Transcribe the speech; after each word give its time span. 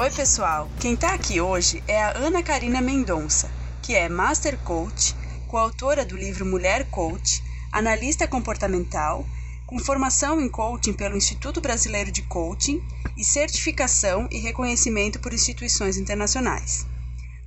Oi, 0.00 0.10
pessoal! 0.10 0.66
Quem 0.80 0.94
está 0.94 1.12
aqui 1.12 1.42
hoje 1.42 1.84
é 1.86 2.02
a 2.02 2.16
Ana 2.16 2.42
Karina 2.42 2.80
Mendonça, 2.80 3.50
que 3.82 3.94
é 3.94 4.08
Master 4.08 4.56
Coach, 4.60 5.14
coautora 5.46 6.06
do 6.06 6.16
livro 6.16 6.46
Mulher 6.46 6.86
Coach, 6.88 7.42
analista 7.70 8.26
comportamental 8.26 9.26
com 9.66 9.78
formação 9.78 10.40
em 10.40 10.48
coaching 10.48 10.94
pelo 10.94 11.18
Instituto 11.18 11.60
Brasileiro 11.60 12.10
de 12.10 12.22
Coaching 12.22 12.80
e 13.14 13.22
certificação 13.22 14.26
e 14.30 14.38
reconhecimento 14.38 15.20
por 15.20 15.34
instituições 15.34 15.98
internacionais. 15.98 16.86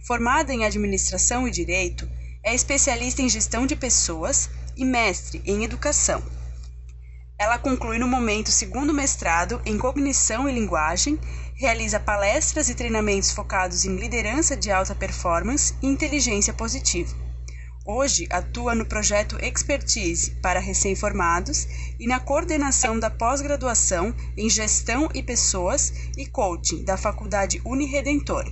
Formada 0.06 0.54
em 0.54 0.64
administração 0.64 1.48
e 1.48 1.52
direito, 1.52 2.08
é 2.44 2.54
especialista 2.54 3.24
em 3.24 3.30
gestão 3.30 3.66
de 3.66 3.76
pessoas 3.76 4.48
e 4.78 4.86
mestre 4.86 5.42
em 5.44 5.64
educação. 5.64 6.22
Ela 7.38 7.58
conclui 7.58 7.98
no 7.98 8.08
momento 8.08 8.52
segundo 8.52 8.94
mestrado 8.94 9.62
em 9.66 9.78
cognição 9.78 10.48
e 10.48 10.54
linguagem, 10.54 11.20
realiza 11.56 12.00
palestras 12.00 12.70
e 12.70 12.76
treinamentos 12.76 13.32
focados 13.32 13.86
em 13.86 13.96
liderança 13.96 14.56
de 14.56 14.72
alta 14.72 14.96
performance 14.96 15.74
e 15.82 15.88
inteligência 15.88 16.54
positiva. 16.54 17.14
Hoje 17.86 18.28
atua 18.30 18.74
no 18.74 18.86
projeto 18.86 19.38
Expertise 19.44 20.32
para 20.42 20.60
recém-formados 20.60 21.68
e 22.00 22.08
na 22.08 22.18
coordenação 22.18 22.98
da 22.98 23.10
pós-graduação 23.10 24.16
em 24.38 24.50
Gestão 24.50 25.10
e 25.14 25.22
Pessoas 25.22 25.92
e 26.18 26.26
Coaching 26.26 26.86
da 26.86 26.96
Faculdade 26.96 27.62
Uniredentor. 27.66 28.50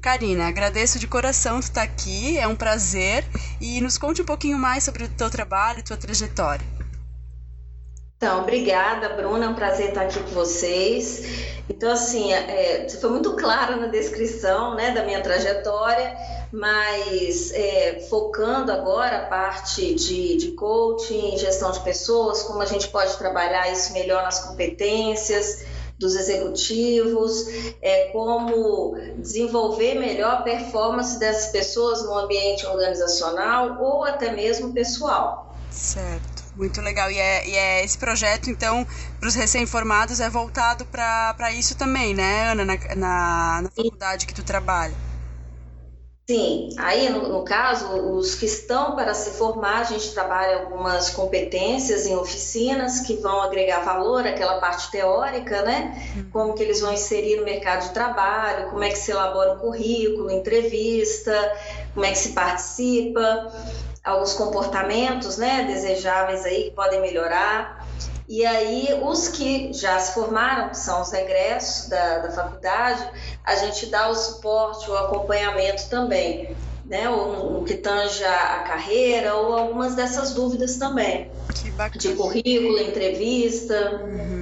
Karina, 0.00 0.46
agradeço 0.46 1.00
de 1.00 1.08
coração 1.08 1.58
tu 1.58 1.64
estar 1.64 1.82
aqui, 1.82 2.38
é 2.38 2.46
um 2.46 2.54
prazer 2.54 3.24
e 3.60 3.80
nos 3.80 3.98
conte 3.98 4.22
um 4.22 4.24
pouquinho 4.24 4.56
mais 4.56 4.84
sobre 4.84 5.02
o 5.02 5.08
teu 5.08 5.28
trabalho 5.28 5.80
e 5.80 5.82
tua 5.82 5.96
trajetória. 5.96 6.64
Então, 8.22 8.42
obrigada, 8.42 9.08
Bruna, 9.08 9.46
é 9.46 9.48
um 9.48 9.54
prazer 9.54 9.88
estar 9.88 10.02
aqui 10.02 10.20
com 10.20 10.32
vocês. 10.32 11.22
Então, 11.70 11.90
assim, 11.90 12.30
é, 12.34 12.86
foi 13.00 13.08
muito 13.08 13.34
clara 13.34 13.76
na 13.76 13.86
descrição 13.86 14.74
né, 14.74 14.90
da 14.90 15.04
minha 15.04 15.22
trajetória 15.22 16.14
mas 16.52 17.52
é, 17.52 18.06
focando 18.10 18.72
agora 18.72 19.18
a 19.18 19.26
parte 19.26 19.94
de, 19.94 20.36
de 20.36 20.52
coaching, 20.52 21.36
gestão 21.38 21.70
de 21.70 21.80
pessoas, 21.80 22.42
como 22.42 22.60
a 22.60 22.66
gente 22.66 22.88
pode 22.88 23.16
trabalhar 23.16 23.70
isso 23.72 23.92
melhor 23.92 24.22
nas 24.24 24.40
competências 24.40 25.64
dos 25.96 26.16
executivos, 26.16 27.46
é, 27.80 28.06
como 28.06 28.96
desenvolver 29.18 29.94
melhor 29.94 30.32
a 30.32 30.42
performance 30.42 31.18
dessas 31.18 31.52
pessoas 31.52 32.02
no 32.02 32.16
ambiente 32.18 32.66
organizacional 32.66 33.76
ou 33.80 34.04
até 34.04 34.32
mesmo 34.32 34.72
pessoal. 34.72 35.54
Certo. 35.70 36.29
Muito 36.56 36.80
legal. 36.80 37.10
E 37.10 37.18
é, 37.18 37.48
e 37.48 37.54
é 37.54 37.84
esse 37.84 37.96
projeto, 37.96 38.50
então, 38.50 38.86
para 39.18 39.28
os 39.28 39.34
recém-formados 39.34 40.20
é 40.20 40.28
voltado 40.28 40.84
para 40.84 41.52
isso 41.52 41.76
também, 41.76 42.14
né, 42.14 42.52
Ana, 42.52 42.64
na, 42.64 42.76
na, 42.96 43.62
na 43.62 43.70
faculdade 43.70 44.26
que 44.26 44.34
tu 44.34 44.42
trabalha. 44.42 44.94
Sim, 46.30 46.68
aí 46.78 47.08
no, 47.08 47.28
no, 47.28 47.42
caso, 47.42 47.88
os 47.88 48.36
que 48.36 48.46
estão 48.46 48.94
para 48.94 49.14
se 49.14 49.30
formar, 49.30 49.80
a 49.80 49.84
gente 49.84 50.12
trabalha 50.12 50.60
algumas 50.60 51.10
competências 51.10 52.06
em 52.06 52.14
oficinas 52.14 53.00
que 53.00 53.14
vão 53.16 53.42
agregar 53.42 53.80
valor 53.80 54.24
àquela 54.24 54.60
parte 54.60 54.92
teórica, 54.92 55.62
né? 55.62 55.92
Uhum. 56.14 56.30
Como 56.30 56.54
que 56.54 56.62
eles 56.62 56.80
vão 56.80 56.92
inserir 56.92 57.34
no 57.34 57.44
mercado 57.44 57.88
de 57.88 57.92
trabalho, 57.92 58.70
como 58.70 58.84
é 58.84 58.90
que 58.90 58.98
se 58.98 59.10
elabora 59.10 59.54
um 59.54 59.58
currículo, 59.58 60.30
entrevista, 60.30 61.34
como 61.94 62.06
é 62.06 62.12
que 62.12 62.18
se 62.18 62.28
participa, 62.28 63.52
alguns 64.02 64.32
comportamentos, 64.32 65.36
né, 65.36 65.64
desejáveis 65.64 66.44
aí 66.44 66.64
que 66.64 66.70
podem 66.70 67.00
melhorar. 67.00 67.86
E 68.28 68.46
aí, 68.46 68.88
os 69.02 69.26
que 69.26 69.72
já 69.72 69.98
se 69.98 70.14
formaram, 70.14 70.68
que 70.68 70.78
são 70.78 71.02
os 71.02 71.10
regressos 71.10 71.88
da, 71.88 72.18
da 72.18 72.30
faculdade, 72.30 73.04
a 73.44 73.56
gente 73.56 73.86
dá 73.86 74.08
o 74.08 74.14
suporte, 74.14 74.88
o 74.88 74.96
acompanhamento 74.96 75.88
também, 75.90 76.56
né? 76.86 77.10
Ou 77.10 77.58
no 77.58 77.64
que 77.64 77.74
tange 77.74 78.24
a 78.24 78.60
carreira, 78.60 79.34
ou 79.34 79.54
algumas 79.54 79.96
dessas 79.96 80.32
dúvidas 80.32 80.76
também. 80.76 81.28
Que 81.60 81.72
bacana. 81.72 81.98
De 81.98 82.14
currículo, 82.14 82.78
entrevista. 82.78 84.00
Uhum, 84.04 84.39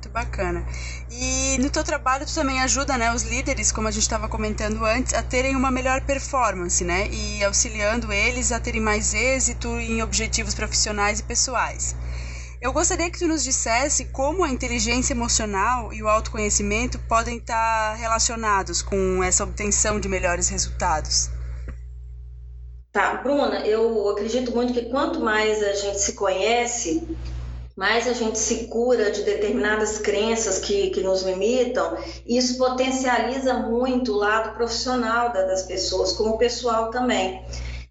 muito 0.00 0.08
bacana. 0.08 0.64
E 1.10 1.58
no 1.58 1.68
teu 1.68 1.84
trabalho 1.84 2.24
tu 2.24 2.34
também 2.34 2.60
ajuda, 2.60 2.96
né, 2.96 3.12
os 3.12 3.22
líderes, 3.22 3.70
como 3.70 3.86
a 3.86 3.90
gente 3.90 4.02
estava 4.02 4.28
comentando 4.28 4.82
antes, 4.84 5.12
a 5.12 5.22
terem 5.22 5.54
uma 5.54 5.70
melhor 5.70 6.00
performance, 6.00 6.82
né? 6.82 7.08
E 7.10 7.44
auxiliando 7.44 8.10
eles 8.10 8.50
a 8.50 8.58
terem 8.58 8.80
mais 8.80 9.12
êxito 9.12 9.68
em 9.78 10.02
objetivos 10.02 10.54
profissionais 10.54 11.20
e 11.20 11.22
pessoais. 11.22 11.94
Eu 12.62 12.72
gostaria 12.72 13.10
que 13.10 13.18
tu 13.18 13.26
nos 13.26 13.42
dissesse 13.42 14.06
como 14.06 14.44
a 14.44 14.48
inteligência 14.48 15.12
emocional 15.12 15.92
e 15.92 16.02
o 16.02 16.08
autoconhecimento 16.08 16.98
podem 17.00 17.38
estar 17.38 17.94
relacionados 17.94 18.82
com 18.82 19.22
essa 19.22 19.44
obtenção 19.44 19.98
de 19.98 20.08
melhores 20.08 20.48
resultados. 20.48 21.30
Tá, 22.92 23.14
Bruna, 23.22 23.60
eu 23.66 24.10
acredito 24.10 24.52
muito 24.52 24.72
que 24.72 24.90
quanto 24.90 25.20
mais 25.20 25.62
a 25.62 25.72
gente 25.74 26.00
se 26.00 26.14
conhece, 26.14 27.06
mais 27.80 28.06
a 28.06 28.12
gente 28.12 28.38
se 28.38 28.66
cura 28.66 29.10
de 29.10 29.22
determinadas 29.22 29.96
crenças 29.96 30.58
que, 30.58 30.90
que 30.90 31.00
nos 31.02 31.22
limitam, 31.22 31.96
isso 32.26 32.58
potencializa 32.58 33.54
muito 33.54 34.12
o 34.12 34.18
lado 34.18 34.54
profissional 34.54 35.32
das 35.32 35.62
pessoas, 35.62 36.12
como 36.12 36.36
pessoal 36.36 36.90
também. 36.90 37.42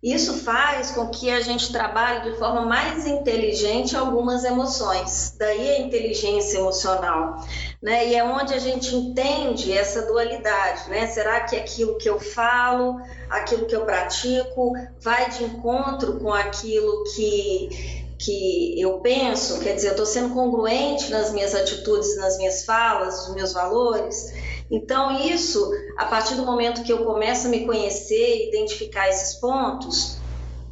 Isso 0.02 0.34
faz 0.46 0.92
com 0.92 1.10
que 1.10 1.30
a 1.30 1.42
gente 1.42 1.74
trabalhe 1.74 2.32
de 2.32 2.38
forma 2.38 2.62
mais 2.62 3.06
inteligente 3.06 3.98
algumas 3.98 4.46
emoções, 4.46 5.36
daí 5.38 5.72
a 5.72 5.82
inteligência 5.82 6.60
emocional, 6.60 7.46
né? 7.82 8.08
E 8.08 8.16
é 8.16 8.24
onde 8.24 8.54
a 8.54 8.60
gente 8.60 8.96
entende 8.96 9.74
essa 9.74 10.04
dualidade, 10.04 10.90
né? 10.90 11.06
Será 11.08 11.42
que 11.42 11.58
aquilo 11.58 11.98
que 11.98 12.10
eu 12.10 12.18
falo, 12.18 13.02
aquilo 13.30 13.66
que 13.66 13.76
eu 13.76 13.84
pratico, 13.84 14.72
vai 15.02 15.30
de 15.32 15.44
encontro 15.44 16.18
com 16.18 16.34
aquilo 16.34 17.04
que 17.16 18.00
que 18.20 18.80
eu 18.80 19.00
penso, 19.00 19.62
quer 19.62 19.76
dizer, 19.76 19.88
eu 19.88 19.92
estou 19.92 20.06
sendo 20.06 20.34
congruente 20.34 21.10
nas 21.10 21.32
minhas 21.32 21.56
atitudes, 21.56 22.18
nas 22.18 22.38
minhas 22.38 22.66
falas, 22.66 23.28
nos 23.28 23.34
meus 23.34 23.54
valores. 23.54 24.34
Então, 24.72 25.20
isso, 25.20 25.72
a 25.98 26.06
partir 26.06 26.36
do 26.36 26.46
momento 26.46 26.84
que 26.84 26.94
eu 26.94 27.04
começo 27.04 27.48
a 27.48 27.50
me 27.50 27.66
conhecer, 27.66 28.50
identificar 28.50 29.10
esses 29.10 29.40
pontos, 29.40 30.20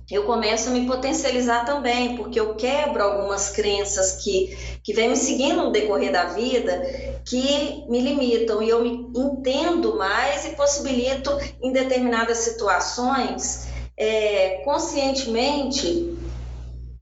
eu 0.09 0.23
começo 0.23 0.69
a 0.69 0.71
me 0.71 0.85
potencializar 0.85 1.65
também, 1.65 2.15
porque 2.15 2.39
eu 2.39 2.55
quebro 2.55 3.03
algumas 3.03 3.49
crenças 3.49 4.23
que, 4.23 4.57
que 4.81 4.93
vêm 4.93 5.09
me 5.09 5.17
seguindo 5.17 5.63
no 5.63 5.71
decorrer 5.71 6.13
da 6.13 6.25
vida, 6.25 7.21
que 7.25 7.83
me 7.89 7.99
limitam, 7.99 8.61
e 8.61 8.69
eu 8.69 8.81
me 8.81 9.11
entendo 9.13 9.97
mais 9.97 10.45
e 10.45 10.51
possibilito, 10.51 11.29
em 11.61 11.73
determinadas 11.73 12.37
situações, 12.37 13.67
é, 13.97 14.61
conscientemente, 14.63 16.17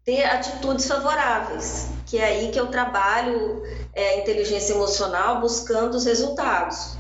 ter 0.04 0.24
atitudes 0.24 0.88
favoráveis, 0.88 1.88
que 2.08 2.18
é 2.18 2.24
aí 2.24 2.52
que 2.52 2.60
eu 2.60 2.68
trabalho 2.68 3.62
é, 3.96 4.20
inteligência 4.20 4.74
emocional 4.74 5.40
buscando 5.40 5.96
os 5.96 6.06
resultados. 6.06 6.98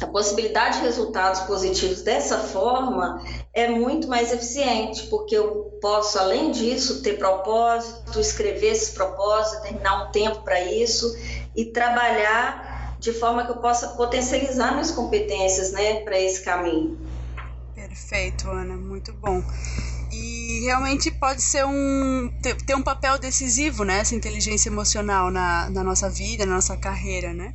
A 0.00 0.06
possibilidade 0.06 0.78
de 0.78 0.84
resultados 0.84 1.40
positivos 1.40 2.02
dessa 2.02 2.38
forma 2.38 3.20
é 3.52 3.68
muito 3.68 4.06
mais 4.06 4.30
eficiente, 4.30 5.08
porque 5.08 5.36
eu 5.36 5.76
posso, 5.80 6.18
além 6.18 6.52
disso, 6.52 7.02
ter 7.02 7.18
propósito, 7.18 8.20
escrever 8.20 8.72
esse 8.72 8.92
propósito, 8.92 9.62
terminar 9.62 10.08
um 10.08 10.12
tempo 10.12 10.42
para 10.42 10.60
isso 10.60 11.16
e 11.56 11.64
trabalhar 11.64 12.96
de 13.00 13.12
forma 13.12 13.44
que 13.44 13.50
eu 13.50 13.56
possa 13.56 13.88
potencializar 13.88 14.72
minhas 14.72 14.92
competências 14.92 15.72
né, 15.72 16.00
para 16.02 16.18
esse 16.20 16.44
caminho. 16.44 16.96
Perfeito, 17.74 18.48
Ana, 18.48 18.76
muito 18.76 19.12
bom 19.14 19.42
e 20.58 20.64
realmente 20.64 21.10
pode 21.10 21.40
ser 21.40 21.64
um 21.64 22.30
ter, 22.42 22.74
um 22.74 22.82
papel 22.82 23.18
decisivo 23.18 23.84
né 23.84 24.00
essa 24.00 24.14
inteligência 24.14 24.68
emocional 24.68 25.30
na, 25.30 25.70
na 25.70 25.84
nossa 25.84 26.10
vida 26.10 26.44
na 26.44 26.56
nossa 26.56 26.76
carreira 26.76 27.32
né 27.32 27.54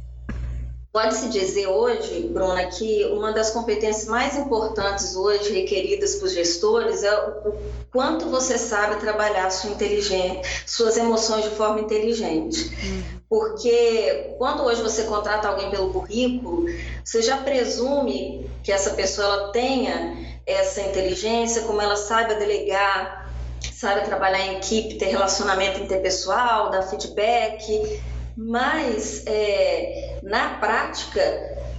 Pode-se 0.93 1.29
dizer 1.29 1.65
hoje, 1.65 2.29
Bruna, 2.31 2.67
que 2.67 3.03
uma 3.05 3.31
das 3.31 3.49
competências 3.49 4.05
mais 4.05 4.37
importantes 4.37 5.15
hoje 5.15 5.51
requeridas 5.51 6.17
para 6.17 6.27
os 6.27 6.33
gestores 6.33 7.01
é 7.01 7.11
o 7.17 7.55
quanto 7.91 8.29
você 8.29 8.59
sabe 8.59 8.97
trabalhar 8.97 9.49
sua 9.49 9.71
inteligência, 9.71 10.43
suas 10.67 10.95
emoções 10.95 11.45
de 11.45 11.49
forma 11.49 11.79
inteligente. 11.79 12.69
Uhum. 12.83 13.03
porque 13.27 14.35
quando 14.37 14.61
hoje 14.61 14.83
você 14.83 15.05
contrata 15.05 15.47
alguém 15.47 15.71
pelo 15.71 15.91
currículo, 15.91 16.65
você 17.03 17.23
já 17.23 17.37
presume 17.37 18.47
que 18.61 18.71
essa 18.71 18.91
pessoa 18.91 19.25
ela 19.25 19.51
tenha 19.51 20.32
essa 20.45 20.81
inteligência, 20.81 21.63
como 21.63 21.81
ela 21.81 21.95
saiba 21.95 22.35
delegar, 22.35 23.31
saiba 23.71 24.01
trabalhar 24.01 24.39
em 24.47 24.57
equipe, 24.57 24.95
ter 24.95 25.07
relacionamento 25.07 25.79
interpessoal, 25.79 26.69
dar 26.69 26.83
feedback, 26.83 28.01
mas 28.35 29.23
é, 29.25 30.19
na 30.23 30.55
prática 30.55 31.21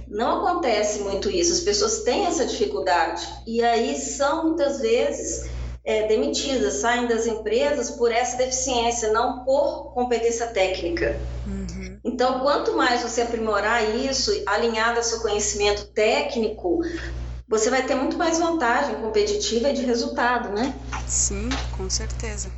não 0.07 0.45
acontece 0.45 0.99
muito 0.99 1.29
isso. 1.29 1.53
As 1.53 1.59
pessoas 1.61 1.99
têm 2.03 2.25
essa 2.25 2.45
dificuldade 2.45 3.27
e 3.45 3.63
aí 3.63 3.97
são 3.97 4.45
muitas 4.45 4.79
vezes 4.79 5.49
é, 5.83 6.07
demitidas, 6.07 6.75
saem 6.75 7.07
das 7.07 7.27
empresas 7.27 7.91
por 7.91 8.11
essa 8.11 8.37
deficiência, 8.37 9.11
não 9.11 9.43
por 9.43 9.93
competência 9.93 10.47
técnica. 10.47 11.19
Uhum. 11.45 11.99
Então, 12.03 12.39
quanto 12.39 12.75
mais 12.75 13.01
você 13.01 13.21
aprimorar 13.21 13.95
isso, 13.95 14.31
alinhado 14.45 14.97
ao 14.97 15.03
seu 15.03 15.19
conhecimento 15.21 15.85
técnico, 15.87 16.81
você 17.47 17.69
vai 17.69 17.85
ter 17.85 17.95
muito 17.95 18.17
mais 18.17 18.39
vantagem 18.39 18.95
competitiva 18.95 19.69
e 19.69 19.73
de 19.73 19.83
resultado, 19.83 20.49
né? 20.49 20.73
Sim, 21.07 21.49
com 21.71 21.89
certeza. 21.89 22.49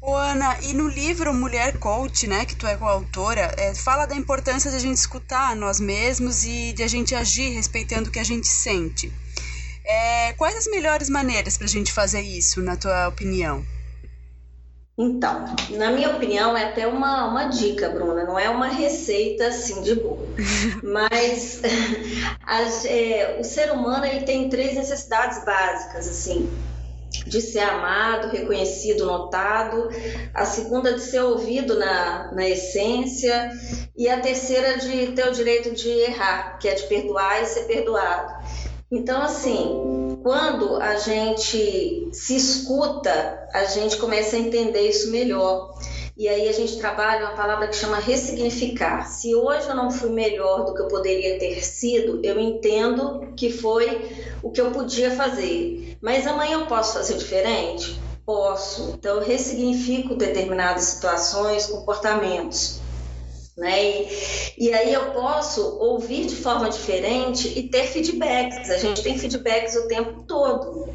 Ô, 0.00 0.14
Ana, 0.14 0.58
e 0.62 0.74
no 0.74 0.86
livro 0.86 1.32
Mulher 1.32 1.78
Coach, 1.78 2.26
né, 2.26 2.44
que 2.44 2.54
tu 2.54 2.66
é 2.66 2.76
coautora, 2.76 3.54
é, 3.56 3.74
fala 3.74 4.04
da 4.04 4.14
importância 4.14 4.70
de 4.70 4.76
a 4.76 4.80
gente 4.80 4.98
escutar 4.98 5.56
nós 5.56 5.80
mesmos 5.80 6.44
e 6.44 6.74
de 6.74 6.82
a 6.82 6.88
gente 6.88 7.14
agir 7.14 7.54
respeitando 7.54 8.10
o 8.10 8.12
que 8.12 8.18
a 8.18 8.24
gente 8.24 8.46
sente. 8.46 9.10
É, 9.82 10.34
quais 10.34 10.56
as 10.56 10.66
melhores 10.66 11.08
maneiras 11.08 11.56
para 11.56 11.66
a 11.66 11.70
gente 11.70 11.92
fazer 11.92 12.20
isso, 12.20 12.62
na 12.62 12.76
tua 12.76 13.08
opinião? 13.08 13.64
Então, 14.96 15.44
na 15.70 15.90
minha 15.90 16.10
opinião, 16.10 16.56
é 16.56 16.64
até 16.64 16.86
uma, 16.86 17.26
uma 17.26 17.46
dica, 17.46 17.88
Bruna, 17.88 18.24
não 18.24 18.38
é 18.38 18.48
uma 18.48 18.68
receita 18.68 19.48
assim 19.48 19.82
de 19.82 19.94
bolo. 19.94 20.23
Mas 20.82 21.60
as, 22.46 22.84
é, 22.84 23.38
o 23.40 23.44
ser 23.44 23.72
humano 23.72 24.04
ele 24.04 24.24
tem 24.24 24.48
três 24.48 24.74
necessidades 24.74 25.44
básicas, 25.44 26.08
assim, 26.08 26.50
de 27.26 27.40
ser 27.40 27.60
amado, 27.60 28.28
reconhecido, 28.28 29.06
notado, 29.06 29.88
a 30.34 30.44
segunda 30.44 30.92
de 30.92 31.00
ser 31.00 31.20
ouvido 31.20 31.78
na, 31.78 32.32
na 32.32 32.48
essência, 32.48 33.50
e 33.96 34.08
a 34.08 34.20
terceira 34.20 34.78
de 34.78 35.12
ter 35.12 35.28
o 35.28 35.32
direito 35.32 35.70
de 35.70 35.88
errar, 35.88 36.58
que 36.58 36.68
é 36.68 36.74
de 36.74 36.82
perdoar 36.84 37.42
e 37.42 37.46
ser 37.46 37.64
perdoado. 37.64 38.34
Então, 38.90 39.22
assim, 39.22 40.20
quando 40.22 40.76
a 40.76 40.96
gente 40.96 42.08
se 42.12 42.36
escuta, 42.36 43.48
a 43.52 43.64
gente 43.64 43.96
começa 43.96 44.36
a 44.36 44.38
entender 44.38 44.88
isso 44.88 45.10
melhor. 45.10 45.74
E 46.16 46.28
aí 46.28 46.48
a 46.48 46.52
gente 46.52 46.78
trabalha 46.78 47.26
uma 47.26 47.34
palavra 47.34 47.66
que 47.66 47.74
chama 47.74 47.98
ressignificar. 47.98 49.04
Se 49.04 49.34
hoje 49.34 49.68
eu 49.68 49.74
não 49.74 49.90
fui 49.90 50.10
melhor 50.10 50.64
do 50.64 50.72
que 50.72 50.80
eu 50.80 50.86
poderia 50.86 51.40
ter 51.40 51.64
sido, 51.64 52.20
eu 52.22 52.38
entendo 52.38 53.32
que 53.36 53.50
foi 53.50 54.28
o 54.40 54.50
que 54.52 54.60
eu 54.60 54.70
podia 54.70 55.10
fazer. 55.10 55.98
Mas 56.00 56.24
amanhã 56.24 56.60
eu 56.60 56.66
posso 56.66 56.92
fazer 56.94 57.16
diferente? 57.16 57.98
Posso. 58.24 58.94
Então 58.96 59.16
eu 59.16 59.24
ressignifico 59.24 60.14
determinadas 60.14 60.84
situações, 60.84 61.66
comportamentos. 61.66 62.80
Né? 63.56 63.82
E, 63.84 64.08
e, 64.58 64.74
aí 64.74 64.92
eu 64.92 65.12
posso 65.12 65.78
ouvir 65.78 66.26
de 66.26 66.34
forma 66.34 66.68
diferente 66.68 67.56
e 67.56 67.68
ter 67.68 67.86
feedbacks. 67.86 68.70
A 68.70 68.78
gente 68.78 69.02
tem 69.02 69.18
feedbacks 69.18 69.76
o 69.76 69.88
tempo 69.88 70.24
todo. 70.26 70.90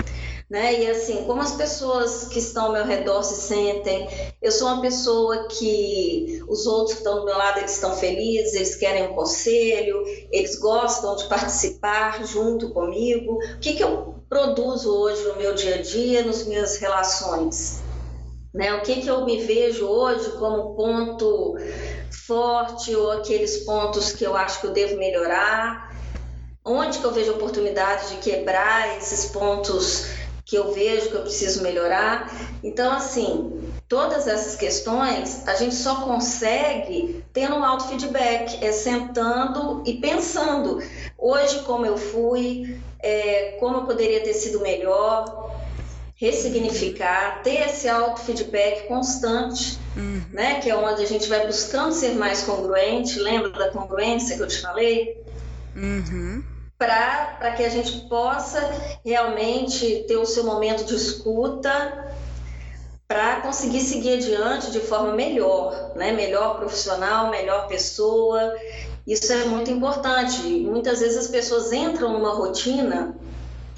Né? 0.50 0.82
E 0.82 0.90
assim, 0.90 1.26
como 1.26 1.42
as 1.42 1.52
pessoas 1.52 2.28
que 2.28 2.40
estão 2.40 2.68
ao 2.68 2.72
meu 2.72 2.84
redor 2.84 3.22
se 3.22 3.40
sentem, 3.40 4.10
eu 4.42 4.52
sou 4.52 4.68
uma 4.68 4.82
pessoa 4.82 5.48
que 5.48 6.44
os 6.48 6.66
outros 6.66 6.94
que 6.94 7.02
estão 7.02 7.20
do 7.20 7.26
meu 7.26 7.38
lado, 7.38 7.60
eles 7.60 7.76
estão 7.76 7.96
felizes, 7.96 8.56
eles 8.56 8.76
querem 8.76 9.12
um 9.12 9.14
conselho, 9.14 10.02
eles 10.32 10.58
gostam 10.58 11.16
de 11.16 11.26
participar 11.26 12.26
junto 12.26 12.72
comigo. 12.72 13.34
O 13.34 13.60
que, 13.60 13.74
que 13.74 13.84
eu 13.84 14.16
produzo 14.28 14.92
hoje 14.92 15.24
no 15.28 15.36
meu 15.36 15.54
dia 15.54 15.76
a 15.76 15.82
dia, 15.84 16.26
nas 16.26 16.44
minhas 16.48 16.78
relações? 16.78 17.84
Né? 18.52 18.74
O 18.74 18.82
que, 18.82 19.02
que 19.02 19.08
eu 19.08 19.26
me 19.26 19.38
vejo 19.44 19.86
hoje 19.86 20.32
como 20.40 20.74
ponto 20.76 21.58
forte 22.26 22.96
ou 22.96 23.12
aqueles 23.12 23.58
pontos 23.58 24.14
que 24.14 24.24
eu 24.24 24.36
acho 24.36 24.62
que 24.62 24.66
eu 24.66 24.72
devo 24.72 24.98
melhorar? 24.98 25.96
Onde 26.66 26.98
que 26.98 27.06
eu 27.06 27.12
vejo 27.12 27.34
oportunidade 27.34 28.10
de 28.10 28.16
quebrar 28.18 28.98
esses 28.98 29.28
pontos 29.28 30.18
que 30.50 30.56
eu 30.56 30.74
vejo 30.74 31.10
que 31.10 31.16
eu 31.16 31.22
preciso 31.22 31.62
melhorar? 31.62 32.28
Então, 32.64 32.92
assim, 32.92 33.72
todas 33.88 34.28
essas 34.28 34.56
questões 34.56 35.48
a 35.48 35.54
gente 35.54 35.76
só 35.76 36.02
consegue 36.02 37.24
tendo 37.32 37.56
um 37.56 37.64
auto-feedback, 37.64 38.66
é 38.66 38.72
sentando 38.72 39.84
e 39.86 39.94
pensando. 40.00 40.82
Hoje, 41.16 41.60
como 41.60 41.86
eu 41.86 41.98
fui, 41.98 42.82
é, 43.00 43.58
como 43.60 43.78
eu 43.78 43.84
poderia 43.84 44.22
ter 44.22 44.34
sido 44.34 44.60
melhor, 44.60 45.56
ressignificar, 46.16 47.44
ter 47.44 47.70
esse 47.70 47.88
auto-feedback 47.88 48.88
constante, 48.88 49.78
uhum. 49.96 50.24
né? 50.34 50.60
Que 50.62 50.72
é 50.72 50.76
onde 50.76 51.04
a 51.04 51.06
gente 51.06 51.30
vai 51.30 51.46
buscando 51.46 51.94
ser 51.94 52.16
mais 52.16 52.42
congruente. 52.42 53.20
Lembra 53.20 53.52
da 53.52 53.70
congruência 53.70 54.36
que 54.36 54.42
eu 54.42 54.48
te 54.48 54.60
falei? 54.60 55.24
Uhum. 55.76 56.44
Para 56.80 57.52
que 57.56 57.64
a 57.64 57.70
gente 57.70 58.08
possa 58.08 58.60
realmente 59.06 60.06
ter 60.08 60.18
o 60.18 60.26
seu 60.26 60.44
momento 60.44 60.84
de 60.86 60.96
escuta 60.96 62.08
para 63.08 63.42
conseguir 63.42 63.82
seguir 63.82 64.14
adiante 64.14 64.72
de 64.72 64.80
forma 64.80 65.14
melhor, 65.14 65.92
né? 65.96 66.12
Melhor 66.12 66.58
profissional, 66.58 67.30
melhor 67.30 67.68
pessoa. 67.68 68.56
Isso 69.06 69.32
é 69.32 69.46
muito 69.46 69.70
importante. 69.70 70.42
Muitas 70.42 71.02
vezes 71.02 71.18
as 71.18 71.28
pessoas 71.28 71.72
entram 71.72 72.14
numa 72.14 72.34
rotina 72.34 73.16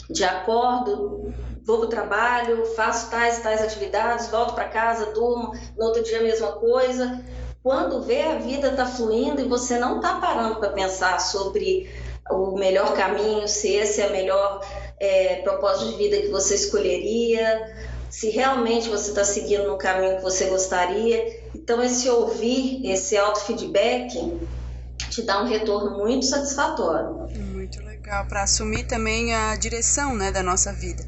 de 0.10 0.24
acordo 0.24 1.34
vou 1.66 1.78
para 1.78 1.86
o 1.86 1.90
trabalho, 1.90 2.66
faço 2.76 3.10
tais 3.10 3.40
tais 3.40 3.62
atividades, 3.62 4.28
volto 4.28 4.54
para 4.54 4.66
casa, 4.66 5.08
durmo, 5.14 5.54
no 5.78 5.86
outro 5.86 6.04
dia 6.04 6.20
a 6.20 6.24
mesma 6.24 6.52
coisa. 6.54 7.24
Quando 7.64 8.02
vê 8.02 8.24
a 8.24 8.40
vida 8.40 8.70
está 8.70 8.86
fluindo 8.86 9.40
e 9.40 9.48
você 9.48 9.78
não 9.78 9.98
está 9.98 10.16
parando 10.16 10.56
para 10.56 10.70
pensar 10.70 11.20
sobre 11.20 11.90
o 12.30 12.58
melhor 12.58 12.94
caminho, 12.94 13.48
se 13.48 13.70
esse 13.70 14.02
é 14.02 14.08
o 14.08 14.12
melhor 14.12 14.66
é, 15.00 15.38
propósito 15.38 15.92
de 15.92 15.98
vida 15.98 16.18
que 16.18 16.30
você 16.30 16.56
escolheria, 16.56 17.74
se 18.10 18.30
realmente 18.30 18.90
você 18.90 19.10
está 19.10 19.24
seguindo 19.24 19.68
no 19.68 19.78
caminho 19.78 20.18
que 20.18 20.22
você 20.22 20.46
gostaria. 20.46 21.42
Então, 21.56 21.82
esse 21.82 22.10
ouvir, 22.10 22.86
esse 22.86 23.18
auto-feedback, 23.18 24.40
te 25.10 25.22
dá 25.24 25.42
um 25.42 25.48
retorno 25.48 25.98
muito 25.98 26.26
satisfatório. 26.26 27.28
Muito 27.38 27.82
legal, 27.84 28.26
para 28.28 28.44
assumir 28.44 28.86
também 28.86 29.34
a 29.34 29.56
direção 29.56 30.16
né, 30.16 30.32
da 30.32 30.44
nossa 30.44 30.74
vida. 30.74 31.04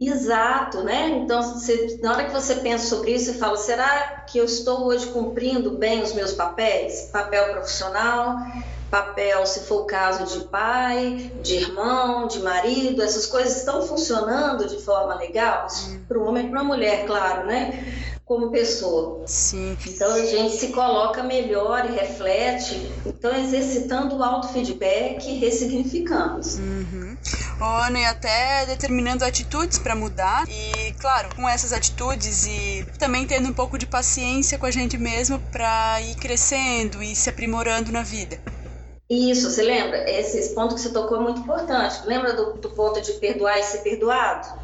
Exato, 0.00 0.82
né? 0.82 1.10
Então, 1.10 1.40
você, 1.42 2.00
na 2.02 2.12
hora 2.12 2.24
que 2.24 2.32
você 2.32 2.56
pensa 2.56 2.86
sobre 2.86 3.12
isso, 3.12 3.26
você 3.26 3.38
fala: 3.38 3.56
será 3.56 4.24
que 4.26 4.38
eu 4.38 4.44
estou 4.44 4.86
hoje 4.86 5.06
cumprindo 5.06 5.78
bem 5.78 6.02
os 6.02 6.12
meus 6.12 6.32
papéis? 6.32 7.10
Papel 7.12 7.52
profissional, 7.52 8.36
papel, 8.92 9.46
se 9.46 9.60
for 9.60 9.80
o 9.80 9.84
caso, 9.86 10.38
de 10.38 10.44
pai, 10.48 11.32
de 11.42 11.54
irmão, 11.54 12.28
de 12.28 12.40
marido, 12.40 13.02
essas 13.02 13.24
coisas 13.24 13.56
estão 13.56 13.80
funcionando 13.80 14.68
de 14.68 14.82
forma 14.82 15.14
legal? 15.14 15.66
Hum. 15.88 16.04
Para 16.06 16.18
o 16.18 16.28
homem 16.28 16.46
e 16.46 16.50
para 16.50 16.60
a 16.60 16.64
mulher, 16.64 17.06
claro, 17.06 17.46
né? 17.46 18.02
como 18.24 18.50
pessoa. 18.50 19.26
Sim. 19.26 19.76
Então 19.86 20.10
a 20.14 20.24
gente 20.24 20.56
se 20.56 20.68
coloca 20.68 21.22
melhor 21.22 21.84
e 21.84 21.92
reflete, 21.92 22.90
então 23.04 23.34
exercitando 23.36 24.16
o 24.16 24.22
auto-feedback 24.22 25.28
e 25.28 25.38
ressignificando. 25.38 26.40
Uhum. 26.58 27.16
Ana, 27.60 27.98
e 27.98 28.04
até 28.06 28.64
determinando 28.66 29.24
atitudes 29.24 29.78
para 29.78 29.94
mudar 29.94 30.44
e, 30.48 30.92
claro, 30.94 31.28
com 31.36 31.46
essas 31.46 31.72
atitudes 31.72 32.46
e 32.46 32.86
também 32.98 33.26
tendo 33.26 33.48
um 33.48 33.52
pouco 33.52 33.76
de 33.76 33.86
paciência 33.86 34.56
com 34.56 34.64
a 34.64 34.70
gente 34.70 34.96
mesmo 34.96 35.38
para 35.52 36.00
ir 36.00 36.14
crescendo 36.14 37.02
e 37.02 37.14
se 37.14 37.28
aprimorando 37.28 37.92
na 37.92 38.02
vida. 38.02 38.40
Isso, 39.12 39.50
você 39.50 39.62
lembra? 39.62 40.10
Esse 40.10 40.54
ponto 40.54 40.74
que 40.74 40.80
você 40.80 40.88
tocou 40.88 41.18
é 41.18 41.20
muito 41.20 41.40
importante. 41.40 42.00
Lembra 42.06 42.32
do, 42.32 42.54
do 42.54 42.70
ponto 42.70 42.98
de 43.00 43.12
perdoar 43.14 43.58
e 43.58 43.62
ser 43.62 43.78
perdoado? 43.78 44.62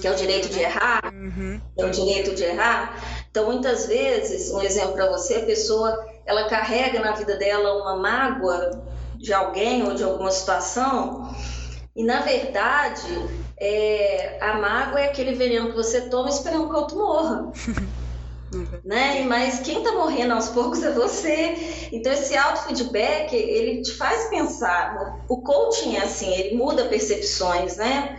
que 0.00 0.06
é 0.06 0.10
o 0.10 0.14
direito 0.14 0.50
de 0.50 0.60
errar, 0.60 1.00
uhum. 1.14 1.58
é 1.78 1.84
o 1.86 1.90
direito 1.90 2.34
de 2.34 2.42
errar. 2.42 3.24
Então, 3.30 3.46
muitas 3.46 3.86
vezes, 3.86 4.50
um 4.50 4.60
exemplo 4.60 4.92
para 4.92 5.08
você, 5.08 5.36
a 5.36 5.46
pessoa 5.46 6.06
ela 6.26 6.48
carrega 6.50 7.00
na 7.00 7.12
vida 7.12 7.36
dela 7.36 7.82
uma 7.82 7.96
mágoa 7.96 8.82
de 9.14 9.32
alguém 9.32 9.82
ou 9.84 9.94
de 9.94 10.04
alguma 10.04 10.30
situação, 10.30 11.34
e 11.94 12.04
na 12.04 12.20
verdade, 12.20 13.06
é, 13.58 14.36
a 14.38 14.58
mágoa 14.58 15.00
é 15.00 15.06
aquele 15.06 15.34
veneno 15.34 15.70
que 15.70 15.76
você 15.76 16.02
toma 16.10 16.28
esperando 16.28 16.68
que 16.68 16.74
o 16.74 16.78
outro 16.78 16.98
morra. 16.98 17.52
né? 18.86 19.24
Mas 19.24 19.58
quem 19.58 19.78
está 19.78 19.92
morrendo 19.92 20.32
aos 20.32 20.48
poucos 20.48 20.82
é 20.82 20.92
você. 20.92 21.88
Então 21.92 22.12
esse 22.12 22.36
auto-feedback, 22.36 23.34
ele 23.34 23.82
te 23.82 23.92
faz 23.92 24.28
pensar. 24.28 25.18
O 25.28 25.42
coaching 25.42 25.96
é 25.96 26.04
assim, 26.04 26.32
ele 26.32 26.56
muda 26.56 26.84
percepções, 26.84 27.76
né? 27.76 28.16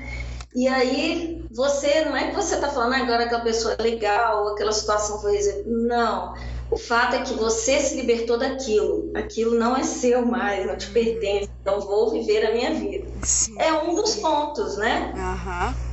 E 0.53 0.67
aí, 0.67 1.45
você, 1.51 2.03
não 2.05 2.15
é 2.15 2.29
que 2.29 2.35
você 2.35 2.55
está 2.55 2.67
falando 2.67 2.95
agora 2.95 3.29
que 3.29 3.35
a 3.35 3.39
pessoa 3.39 3.75
é 3.77 3.81
legal, 3.81 4.49
aquela 4.49 4.71
situação 4.71 5.21
foi 5.21 5.33
resolvida. 5.33 5.69
Não. 5.69 6.33
O 6.69 6.77
fato 6.77 7.15
é 7.15 7.21
que 7.21 7.33
você 7.33 7.79
se 7.79 7.95
libertou 7.95 8.37
daquilo. 8.37 9.11
Aquilo 9.15 9.57
não 9.57 9.77
é 9.77 9.83
seu 9.83 10.25
mais, 10.25 10.65
não 10.65 10.75
te 10.75 10.89
pertence. 10.89 11.49
Então 11.61 11.79
vou 11.79 12.11
viver 12.11 12.45
a 12.45 12.51
minha 12.51 12.73
vida. 12.73 13.07
Sim. 13.23 13.55
É 13.57 13.71
um 13.71 13.95
dos 13.95 14.15
pontos, 14.15 14.75
né? 14.77 15.13
Uhum. 15.15 15.86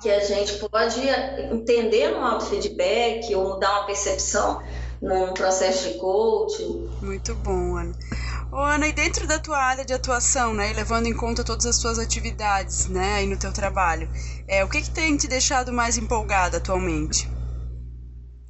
Que 0.00 0.10
a 0.10 0.24
gente 0.24 0.58
pode 0.58 1.00
entender 1.50 2.10
no 2.10 2.24
autofeedback 2.24 3.34
ou 3.34 3.54
mudar 3.54 3.78
uma 3.78 3.86
percepção 3.86 4.62
num 5.00 5.34
processo 5.34 5.88
de 5.88 5.98
coaching. 5.98 6.88
Muito 7.02 7.34
bom, 7.34 7.76
Ana. 7.76 7.92
Ô, 8.52 8.58
Ana, 8.58 8.86
e 8.86 8.92
dentro 8.92 9.26
da 9.26 9.38
tua 9.38 9.58
área 9.58 9.84
de 9.84 9.92
atuação, 9.92 10.54
né, 10.54 10.72
levando 10.74 11.06
em 11.06 11.14
conta 11.14 11.42
todas 11.42 11.66
as 11.66 11.78
tuas 11.78 11.98
atividades, 11.98 12.86
né, 12.86 13.14
aí 13.14 13.26
no 13.26 13.36
teu 13.36 13.52
trabalho, 13.52 14.08
é, 14.46 14.62
o 14.62 14.68
que 14.68 14.82
que 14.82 14.90
tem 14.90 15.16
te 15.16 15.26
deixado 15.26 15.72
mais 15.72 15.96
empolgada 15.96 16.58
atualmente? 16.58 17.28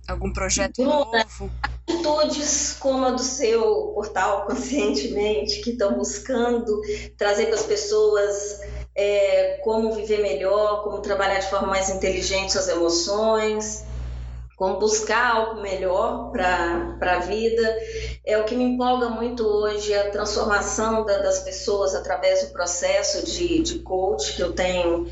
Algum 0.08 0.32
projeto 0.32 0.82
Bruna, 0.82 1.24
novo? 1.24 1.50
Atitudes 1.88 2.76
como 2.78 3.04
a 3.06 3.10
do 3.12 3.22
seu 3.22 3.92
portal 3.94 4.44
Conscientemente, 4.46 5.60
que 5.60 5.70
estão 5.70 5.94
buscando 5.94 6.80
trazer 7.16 7.46
para 7.46 7.54
as 7.54 7.62
pessoas 7.62 8.60
é, 8.94 9.58
como 9.62 9.92
viver 9.92 10.20
melhor, 10.20 10.82
como 10.82 11.00
trabalhar 11.00 11.38
de 11.38 11.49
forma 11.49 11.68
mais 11.68 11.88
inteligente 11.88 12.52
suas 12.52 12.68
emoções, 12.68 13.84
como 14.56 14.78
buscar 14.78 15.37
algo 15.37 15.61
melhor 15.61 16.30
para 16.30 16.96
a 17.00 17.18
vida. 17.18 17.76
É 18.25 18.38
o 18.38 18.44
que 18.44 18.54
me 18.54 18.64
empolga 18.64 19.08
muito 19.08 19.44
hoje, 19.44 19.94
a 19.94 20.11
transformação 20.11 21.04
da, 21.04 21.18
das 21.18 21.40
pessoas 21.40 21.94
através 21.94 22.44
do 22.44 22.52
processo 22.52 23.25
de, 23.25 23.61
de 23.62 23.78
coach 23.80 24.37
que 24.37 24.42
eu 24.42 24.52
tenho 24.52 25.08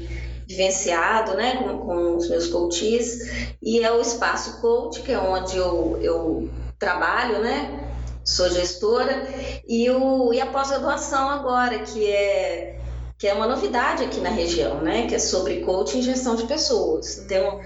vivenciado 0.46 1.34
né, 1.34 1.62
com, 1.62 1.78
com 1.78 2.16
os 2.16 2.28
meus 2.28 2.48
coaches, 2.48 3.54
e 3.62 3.84
é 3.84 3.92
o 3.92 4.00
Espaço 4.00 4.60
Coach, 4.60 5.00
que 5.02 5.12
é 5.12 5.18
onde 5.18 5.56
eu, 5.56 5.96
eu 6.02 6.50
trabalho, 6.76 7.38
né? 7.38 7.88
Sou 8.24 8.50
gestora, 8.50 9.28
e, 9.66 9.88
o, 9.90 10.34
e 10.34 10.40
a 10.40 10.46
pós-graduação 10.46 11.30
agora, 11.30 11.78
que 11.78 12.10
é 12.10 12.79
que 13.20 13.28
é 13.28 13.34
uma 13.34 13.46
novidade 13.46 14.02
aqui 14.02 14.18
na 14.18 14.30
região, 14.30 14.80
né? 14.80 15.06
Que 15.06 15.16
é 15.16 15.18
sobre 15.18 15.60
coaching 15.60 15.98
e 15.98 16.02
gestão 16.02 16.34
de 16.34 16.46
pessoas. 16.46 17.16
Tem 17.28 17.38
um, 17.46 17.60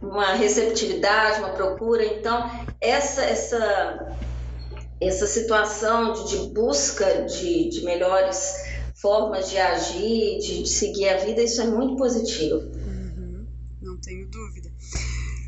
uma 0.00 0.32
receptividade, 0.32 1.40
uma 1.40 1.50
procura. 1.50 2.02
Então, 2.02 2.50
essa, 2.80 3.20
essa, 3.20 4.16
essa 4.98 5.26
situação 5.26 6.14
de, 6.14 6.30
de 6.30 6.54
busca 6.54 7.26
de, 7.26 7.68
de, 7.68 7.84
melhores 7.84 8.54
formas 8.94 9.50
de 9.50 9.58
agir, 9.58 10.38
de, 10.38 10.62
de, 10.62 10.68
seguir 10.68 11.10
a 11.10 11.18
vida, 11.18 11.42
isso 11.42 11.60
é 11.60 11.66
muito 11.66 11.96
positivo. 11.96 12.56
Uhum, 12.56 13.46
não 13.82 14.00
tenho 14.00 14.26
dúvida. 14.30 14.70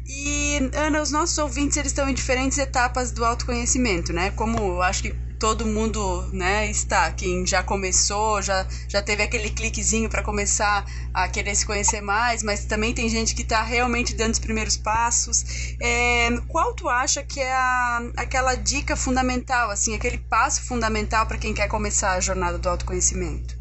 E, 0.06 0.58
Ana, 0.74 1.00
os 1.00 1.10
nossos 1.10 1.38
ouvintes 1.38 1.78
eles 1.78 1.92
estão 1.92 2.06
em 2.06 2.12
diferentes 2.12 2.58
etapas 2.58 3.12
do 3.12 3.24
autoconhecimento, 3.24 4.12
né? 4.12 4.30
Como 4.30 4.58
eu 4.58 4.82
acho 4.82 5.04
que 5.04 5.27
todo 5.38 5.64
mundo 5.64 6.28
né, 6.32 6.68
está. 6.70 7.10
Quem 7.12 7.46
já 7.46 7.62
começou, 7.62 8.42
já, 8.42 8.66
já 8.88 9.00
teve 9.00 9.22
aquele 9.22 9.50
cliquezinho 9.50 10.08
para 10.08 10.22
começar 10.22 10.84
a 11.14 11.28
querer 11.28 11.54
se 11.54 11.64
conhecer 11.64 12.00
mais, 12.00 12.42
mas 12.42 12.64
também 12.64 12.92
tem 12.92 13.08
gente 13.08 13.34
que 13.34 13.42
está 13.42 13.62
realmente 13.62 14.14
dando 14.14 14.32
os 14.32 14.38
primeiros 14.38 14.76
passos. 14.76 15.76
É, 15.80 16.28
qual 16.48 16.74
tu 16.74 16.88
acha 16.88 17.22
que 17.22 17.40
é 17.40 17.52
a, 17.52 18.02
aquela 18.16 18.54
dica 18.54 18.96
fundamental, 18.96 19.70
assim, 19.70 19.94
aquele 19.94 20.18
passo 20.18 20.62
fundamental 20.62 21.26
para 21.26 21.38
quem 21.38 21.54
quer 21.54 21.68
começar 21.68 22.12
a 22.12 22.20
jornada 22.20 22.58
do 22.58 22.68
autoconhecimento? 22.68 23.56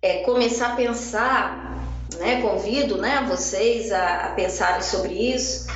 É 0.00 0.22
começar 0.24 0.72
a 0.72 0.76
pensar, 0.76 1.84
né, 2.18 2.40
convido 2.40 2.98
né, 2.98 3.26
vocês 3.28 3.90
a, 3.92 4.26
a 4.26 4.28
pensarem 4.30 4.82
sobre 4.82 5.12
isso, 5.34 5.66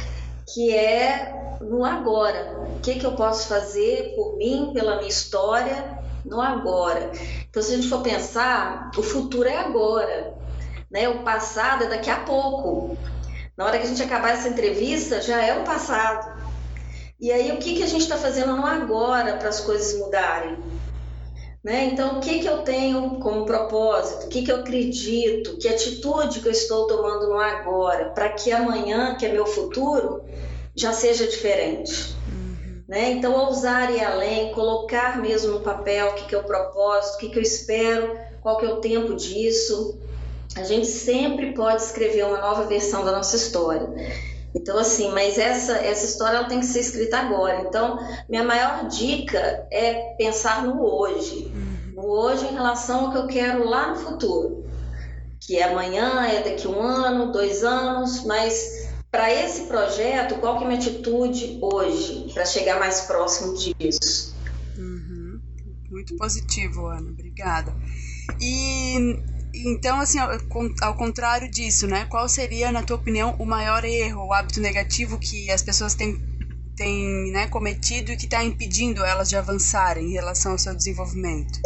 que 0.53 0.75
é 0.75 1.36
no 1.61 1.85
agora. 1.85 2.57
O 2.77 2.81
que, 2.81 2.95
que 2.97 3.05
eu 3.07 3.13
posso 3.13 3.49
fazer 3.49 4.15
por 4.15 4.37
mim, 4.37 4.71
pela 4.75 4.97
minha 4.97 5.09
história, 5.09 5.97
no 6.27 6.41
agora. 6.41 7.11
Então, 7.49 7.63
se 7.63 7.73
a 7.73 7.77
gente 7.77 7.89
for 7.89 8.03
pensar, 8.03 8.91
o 8.97 9.03
futuro 9.03 9.49
é 9.49 9.57
agora, 9.57 10.35
né? 10.91 11.09
O 11.09 11.23
passado 11.23 11.85
é 11.85 11.89
daqui 11.89 12.11
a 12.11 12.21
pouco. 12.21 12.99
Na 13.57 13.65
hora 13.65 13.79
que 13.79 13.85
a 13.85 13.89
gente 13.89 14.03
acabar 14.03 14.31
essa 14.31 14.49
entrevista, 14.49 15.21
já 15.21 15.41
é 15.43 15.59
o 15.59 15.65
passado. 15.65 16.37
E 17.19 17.33
aí, 17.33 17.51
o 17.53 17.59
que, 17.59 17.77
que 17.77 17.83
a 17.83 17.87
gente 17.87 18.03
está 18.03 18.17
fazendo 18.17 18.55
no 18.57 18.67
agora 18.67 19.37
para 19.37 19.49
as 19.49 19.61
coisas 19.61 19.99
mudarem? 19.99 20.59
Né? 21.65 21.87
Então, 21.87 22.19
o 22.19 22.21
que, 22.21 22.41
que 22.41 22.47
eu 22.47 22.59
tenho 22.59 23.19
como 23.19 23.47
propósito? 23.47 24.27
O 24.27 24.29
que, 24.29 24.43
que 24.43 24.53
eu 24.53 24.57
acredito? 24.57 25.57
Que 25.57 25.69
atitude 25.69 26.41
que 26.41 26.47
eu 26.47 26.53
estou 26.53 26.87
tomando 26.87 27.29
no 27.29 27.39
agora? 27.39 28.11
Para 28.11 28.29
que 28.29 28.53
amanhã, 28.53 29.17
que 29.17 29.25
é 29.25 29.33
meu 29.33 29.47
futuro, 29.47 30.23
já 30.77 30.93
seja 30.93 31.27
diferente. 31.27 32.15
Uhum. 32.29 32.83
Né? 32.87 33.13
Então, 33.13 33.35
ousar 33.35 33.91
ir 33.91 34.05
além, 34.05 34.53
colocar 34.53 35.21
mesmo 35.21 35.53
no 35.53 35.61
papel 35.61 36.09
o 36.09 36.15
que, 36.15 36.27
que 36.27 36.35
é 36.35 36.39
o 36.39 36.45
propósito, 36.45 37.15
o 37.15 37.19
que, 37.19 37.29
que 37.31 37.39
eu 37.39 37.43
espero, 37.43 38.17
qual 38.43 38.59
que 38.59 38.67
é 38.67 38.69
o 38.69 38.81
tempo 38.81 39.15
disso. 39.15 39.99
A 40.55 40.63
gente 40.63 40.87
sempre 40.87 41.53
pode 41.53 41.83
escrever 41.83 42.25
uma 42.25 42.39
nova 42.39 42.65
versão 42.65 43.05
da 43.05 43.13
nossa 43.13 43.37
história. 43.37 43.89
Então, 44.55 44.79
assim, 44.79 45.11
mas 45.11 45.39
essa, 45.39 45.73
essa 45.73 46.07
história 46.07 46.39
ela 46.39 46.49
tem 46.49 46.61
que 46.61 46.67
ser 46.67 46.81
escrita 46.81 47.19
agora. 47.19 47.61
Então, 47.61 47.99
minha 48.29 48.43
maior 48.43 48.89
dica 48.89 49.67
é 49.71 50.15
pensar 50.17 50.65
no 50.65 50.83
hoje. 50.83 51.53
Uhum. 51.55 51.93
No 51.95 52.09
hoje 52.09 52.47
em 52.47 52.55
relação 52.55 53.07
ao 53.07 53.13
que 53.13 53.19
eu 53.19 53.27
quero 53.27 53.69
lá 53.69 53.91
no 53.91 53.97
futuro. 53.97 54.65
Que 55.41 55.59
é 55.59 55.65
amanhã, 55.65 56.27
é 56.27 56.43
daqui 56.43 56.67
um 56.67 56.81
ano, 56.81 57.33
dois 57.33 57.63
anos, 57.63 58.25
mas 58.25 58.86
para 59.17 59.33
esse 59.33 59.63
projeto, 59.63 60.35
qual 60.35 60.59
que 60.59 60.65
é 60.65 60.67
a 60.67 60.69
minha 60.69 60.79
atitude 60.79 61.59
hoje 61.63 62.31
para 62.35 62.45
chegar 62.45 62.79
mais 62.79 63.01
próximo 63.01 63.55
disso? 63.57 64.37
Uhum. 64.77 65.41
Muito 65.91 66.15
positivo, 66.17 66.87
Ana. 66.89 67.09
Obrigada. 67.13 67.75
E 68.39 69.17
então, 69.55 69.99
assim, 69.99 70.19
ao, 70.83 70.95
contrário 70.95 71.51
disso, 71.51 71.87
né? 71.87 72.07
Qual 72.11 72.29
seria, 72.29 72.71
na 72.71 72.83
tua 72.83 72.97
opinião, 72.97 73.35
o 73.39 73.47
maior 73.47 73.87
erro, 73.87 74.27
o 74.27 74.35
hábito 74.35 74.61
negativo 74.61 75.19
que 75.19 75.51
as 75.51 75.63
pessoas 75.63 75.95
têm, 75.95 76.21
têm 76.77 77.33
né, 77.33 77.47
cometido 77.47 78.13
e 78.13 78.19
que 78.19 78.27
está 78.27 78.45
impedindo 78.45 79.03
elas 79.03 79.31
de 79.31 79.37
avançarem 79.37 80.09
em 80.09 80.13
relação 80.13 80.53
ao 80.53 80.59
seu 80.59 80.75
desenvolvimento? 80.75 81.59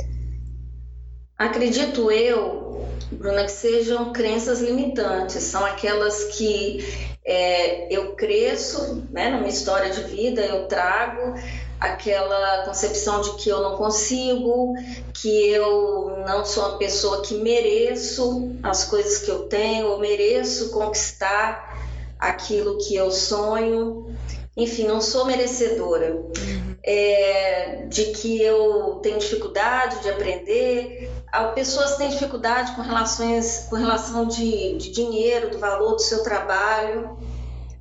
Acredito 1.37 2.12
eu, 2.12 2.87
Bruna, 3.11 3.45
que 3.45 3.50
sejam 3.50 4.12
crenças 4.12 4.61
limitantes, 4.61 5.42
são 5.42 5.64
aquelas 5.64 6.25
que 6.37 7.11
é, 7.25 7.95
eu 7.95 8.15
cresço 8.15 9.07
né, 9.11 9.31
minha 9.31 9.49
história 9.49 9.91
de 9.91 10.03
vida, 10.05 10.43
eu 10.43 10.67
trago 10.67 11.35
aquela 11.79 12.65
concepção 12.65 13.23
de 13.23 13.37
que 13.37 13.49
eu 13.49 13.62
não 13.62 13.77
consigo, 13.77 14.75
que 15.15 15.49
eu 15.49 16.23
não 16.27 16.45
sou 16.45 16.69
uma 16.69 16.79
pessoa 16.79 17.23
que 17.23 17.35
mereço 17.35 18.53
as 18.62 18.85
coisas 18.85 19.19
que 19.19 19.31
eu 19.31 19.45
tenho, 19.45 19.89
ou 19.89 19.99
mereço 19.99 20.71
conquistar 20.71 21.79
aquilo 22.19 22.77
que 22.79 22.95
eu 22.95 23.11
sonho. 23.11 24.15
Enfim, 24.55 24.87
não 24.87 25.00
sou 25.00 25.25
merecedora. 25.25 26.17
Uhum. 26.17 26.77
É, 26.83 27.87
de 27.89 28.07
que 28.07 28.43
eu 28.43 29.00
tenho 29.03 29.19
dificuldade 29.19 30.03
de 30.03 30.11
aprender. 30.11 31.11
Pessoas 31.55 31.97
têm 31.97 32.11
dificuldade 32.11 32.73
com 32.73 32.83
relações, 32.83 33.67
com 33.71 33.77
relação 33.77 34.27
de, 34.27 34.77
de 34.77 34.91
dinheiro, 34.91 35.51
do 35.51 35.59
valor 35.59 35.95
do 35.95 36.03
seu 36.03 36.23
trabalho. 36.23 37.17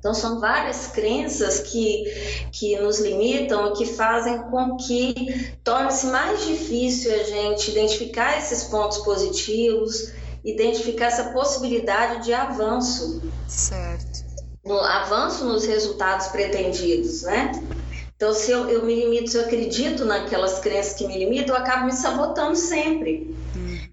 Então, 0.00 0.14
são 0.14 0.40
várias 0.40 0.86
crenças 0.86 1.60
que, 1.60 2.04
que 2.52 2.78
nos 2.80 3.00
limitam 3.00 3.68
e 3.68 3.72
que 3.76 3.84
fazem 3.84 4.38
com 4.44 4.76
que 4.76 5.54
torne-se 5.62 6.06
mais 6.06 6.46
difícil 6.46 7.12
a 7.12 7.22
gente 7.22 7.70
identificar 7.70 8.38
esses 8.38 8.64
pontos 8.64 8.98
positivos, 8.98 10.12
identificar 10.42 11.06
essa 11.06 11.24
possibilidade 11.32 12.24
de 12.24 12.32
avanço. 12.32 13.20
Certo. 13.46 14.24
No 14.64 14.78
avanço 14.80 15.44
nos 15.44 15.66
resultados 15.66 16.28
pretendidos, 16.28 17.22
né? 17.22 17.52
Então, 18.16 18.32
se 18.32 18.50
eu, 18.50 18.68
eu 18.70 18.84
me 18.84 18.94
limito, 18.94 19.30
se 19.30 19.36
eu 19.36 19.42
acredito 19.42 20.04
naquelas 20.04 20.60
crenças 20.60 20.94
que 20.94 21.06
me 21.06 21.18
limitam, 21.18 21.54
eu 21.54 21.60
acabo 21.60 21.86
me 21.86 21.92
sabotando 21.92 22.56
sempre. 22.56 23.34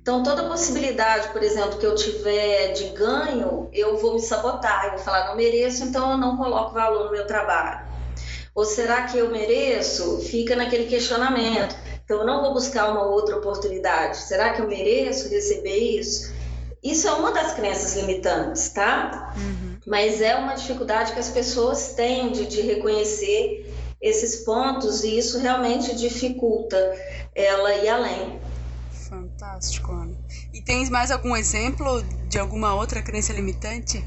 Então, 0.08 0.24
toda 0.24 0.46
possibilidade, 0.46 1.28
por 1.34 1.44
exemplo, 1.44 1.78
que 1.78 1.86
eu 1.86 1.94
tiver 1.94 2.72
de 2.72 2.86
ganho, 2.92 3.68
eu 3.74 3.98
vou 3.98 4.14
me 4.14 4.22
sabotar, 4.22 4.86
eu 4.86 4.92
vou 4.92 5.00
falar, 5.00 5.28
não 5.28 5.36
mereço, 5.36 5.84
então 5.84 6.12
eu 6.12 6.18
não 6.18 6.38
coloco 6.38 6.74
valor 6.74 7.08
no 7.08 7.12
meu 7.12 7.28
trabalho. 7.28 7.86
Ou 8.56 8.64
será 8.64 9.02
que 9.02 9.18
eu 9.18 9.30
mereço? 9.30 10.20
Fica 10.20 10.56
naquele 10.56 10.86
questionamento. 10.86 11.76
Então, 12.06 12.20
eu 12.20 12.26
não 12.26 12.42
vou 12.42 12.54
buscar 12.54 12.90
uma 12.90 13.04
outra 13.04 13.36
oportunidade. 13.36 14.16
Será 14.20 14.54
que 14.54 14.62
eu 14.62 14.68
mereço 14.70 15.28
receber 15.28 15.78
isso? 16.00 16.34
Isso 16.82 17.06
é 17.06 17.12
uma 17.12 17.34
das 17.34 17.52
crenças 17.52 17.98
limitantes, 17.98 18.70
tá? 18.70 19.34
Uhum. 19.36 19.76
Mas 19.86 20.22
é 20.22 20.38
uma 20.38 20.54
dificuldade 20.54 21.12
que 21.12 21.20
as 21.20 21.28
pessoas 21.28 21.96
têm 21.96 22.32
de, 22.32 22.46
de 22.46 22.62
reconhecer 22.62 23.76
esses 24.02 24.38
pontos 24.46 25.04
e 25.04 25.18
isso 25.18 25.38
realmente 25.38 25.94
dificulta 25.94 26.78
ela 27.36 27.76
ir 27.76 27.90
além. 27.90 28.40
Fantástico, 29.58 29.92
Ana. 29.92 30.16
E 30.54 30.62
tens 30.62 30.90
mais 30.90 31.10
algum 31.10 31.36
exemplo 31.36 32.04
de 32.30 32.38
alguma 32.38 32.76
outra 32.76 33.02
crença 33.02 33.34
limitante 33.34 34.04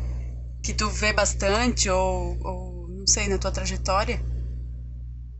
que 0.62 0.72
tu 0.72 0.88
vê 0.88 1.12
bastante 1.12 1.90
ou, 1.90 2.36
ou 2.44 2.88
não 2.88 3.06
sei, 3.06 3.26
na 3.28 3.36
tua 3.36 3.50
trajetória? 3.50 4.20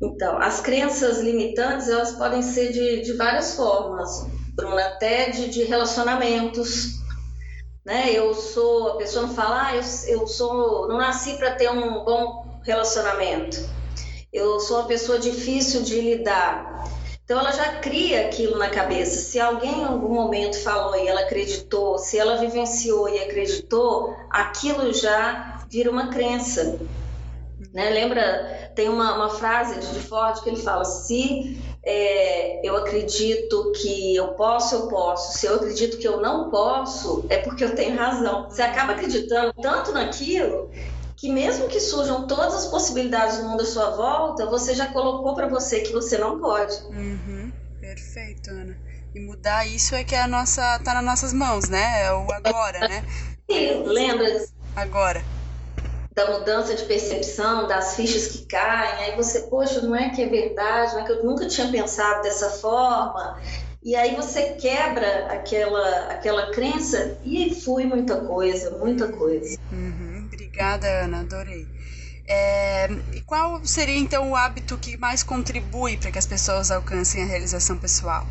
Então, 0.03 0.39
as 0.39 0.61
crenças 0.61 1.21
limitantes, 1.21 1.89
elas 1.89 2.13
podem 2.13 2.43
ser 2.43 2.73
de, 2.73 3.03
de 3.03 3.13
várias 3.13 3.55
formas, 3.55 4.27
Bruna, 4.57 4.83
até 4.87 5.31
de, 5.31 5.49
de 5.49 5.63
relacionamentos, 5.65 7.01
né? 7.85 8.11
Eu 8.13 8.35
sou, 8.35 8.93
a 8.93 8.97
pessoa 8.97 9.27
não 9.27 9.35
fala, 9.35 9.69
ah, 9.69 9.77
eu, 9.77 9.83
eu 10.09 10.27
sou, 10.27 10.89
não 10.89 10.99
nasci 10.99 11.37
para 11.37 11.55
ter 11.55 11.71
um 11.71 12.05
bom 12.05 12.61
relacionamento. 12.65 13.59
Eu 14.33 14.59
sou 14.59 14.79
uma 14.79 14.89
pessoa 14.89 15.19
difícil 15.19 15.83
de 15.83 16.01
lidar. 16.01 17.00
Então 17.31 17.39
ela 17.39 17.53
já 17.53 17.77
cria 17.77 18.23
aquilo 18.23 18.59
na 18.59 18.69
cabeça. 18.69 19.21
Se 19.21 19.39
alguém 19.39 19.83
em 19.83 19.85
algum 19.85 20.13
momento 20.13 20.61
falou 20.65 20.97
e 20.97 21.07
ela 21.07 21.21
acreditou, 21.21 21.97
se 21.97 22.19
ela 22.19 22.39
vivenciou 22.39 23.09
e 23.09 23.21
acreditou, 23.21 24.17
aquilo 24.29 24.93
já 24.93 25.65
vira 25.71 25.93
uma 25.93 26.09
crença. 26.09 26.81
Né? 27.73 27.89
Lembra, 27.91 28.73
tem 28.75 28.89
uma, 28.89 29.15
uma 29.15 29.29
frase 29.29 29.79
de 29.79 30.01
Ford 30.01 30.43
que 30.43 30.49
ele 30.49 30.61
fala: 30.61 30.85
se 30.85 31.57
é, 31.85 32.67
eu 32.69 32.77
acredito 32.77 33.71
que 33.81 34.17
eu 34.17 34.35
posso, 34.35 34.75
eu 34.75 34.89
posso. 34.89 35.39
Se 35.39 35.47
eu 35.47 35.55
acredito 35.55 35.99
que 35.99 36.09
eu 36.09 36.21
não 36.21 36.51
posso, 36.51 37.25
é 37.29 37.37
porque 37.37 37.63
eu 37.63 37.77
tenho 37.77 37.97
razão. 37.97 38.51
Você 38.51 38.61
acaba 38.61 38.95
acreditando 38.95 39.53
tanto 39.63 39.93
naquilo 39.93 40.69
que 41.21 41.31
mesmo 41.31 41.69
que 41.69 41.79
surjam 41.79 42.27
todas 42.27 42.55
as 42.55 42.67
possibilidades 42.69 43.37
do 43.37 43.45
mundo 43.45 43.63
à 43.63 43.67
sua 43.67 43.91
volta, 43.91 44.47
você 44.47 44.75
já 44.75 44.87
colocou 44.87 45.35
para 45.35 45.49
você 45.49 45.81
que 45.81 45.93
você 45.93 46.17
não 46.17 46.41
pode. 46.41 46.75
Uhum, 46.85 47.53
perfeito, 47.79 48.49
Ana. 48.49 48.75
E 49.15 49.21
mudar 49.21 49.67
isso 49.67 49.95
é 49.95 50.03
que 50.03 50.15
é 50.15 50.23
a 50.23 50.27
nossa, 50.27 50.79
tá 50.79 50.95
nas 50.95 51.05
nossas 51.05 51.35
mãos, 51.35 51.69
né? 51.69 52.05
É 52.07 52.13
o 52.13 52.33
agora, 52.33 52.89
né? 52.89 53.05
Sim, 53.51 53.83
lembra? 53.85 54.47
Agora 54.75 55.23
da 56.13 56.39
mudança 56.39 56.75
de 56.75 56.85
percepção, 56.85 57.67
das 57.67 57.95
fichas 57.95 58.27
que 58.27 58.45
caem, 58.45 59.05
aí 59.05 59.17
você, 59.17 59.43
poxa, 59.43 59.81
não 59.81 59.95
é 59.95 60.11
que 60.11 60.21
é 60.21 60.27
verdade, 60.27 60.93
não 60.93 61.01
é 61.01 61.05
que 61.05 61.13
eu 61.13 61.25
nunca 61.25 61.47
tinha 61.47 61.71
pensado 61.71 62.23
dessa 62.23 62.51
forma. 62.51 63.41
E 63.83 63.97
aí 63.97 64.15
você 64.15 64.53
quebra 64.61 65.27
aquela, 65.33 66.09
aquela 66.09 66.51
crença 66.51 67.19
e 67.25 67.55
flui 67.55 67.85
muita 67.87 68.21
coisa, 68.21 68.77
muita 68.79 69.09
coisa. 69.09 69.59
Uhum. 69.73 70.29
Obrigada, 70.31 70.87
Ana, 71.05 71.21
adorei. 71.21 71.67
É, 72.29 72.89
e 73.15 73.23
qual 73.23 73.65
seria 73.65 73.99
então 73.99 74.31
o 74.31 74.37
hábito 74.37 74.77
que 74.77 74.99
mais 74.99 75.23
contribui 75.23 75.97
para 75.97 76.13
que 76.13 76.19
as 76.19 76.27
pessoas 76.27 76.71
alcancem 76.71 77.23
a 77.23 77.27
realização 77.27 77.79
pessoal? 77.79 78.27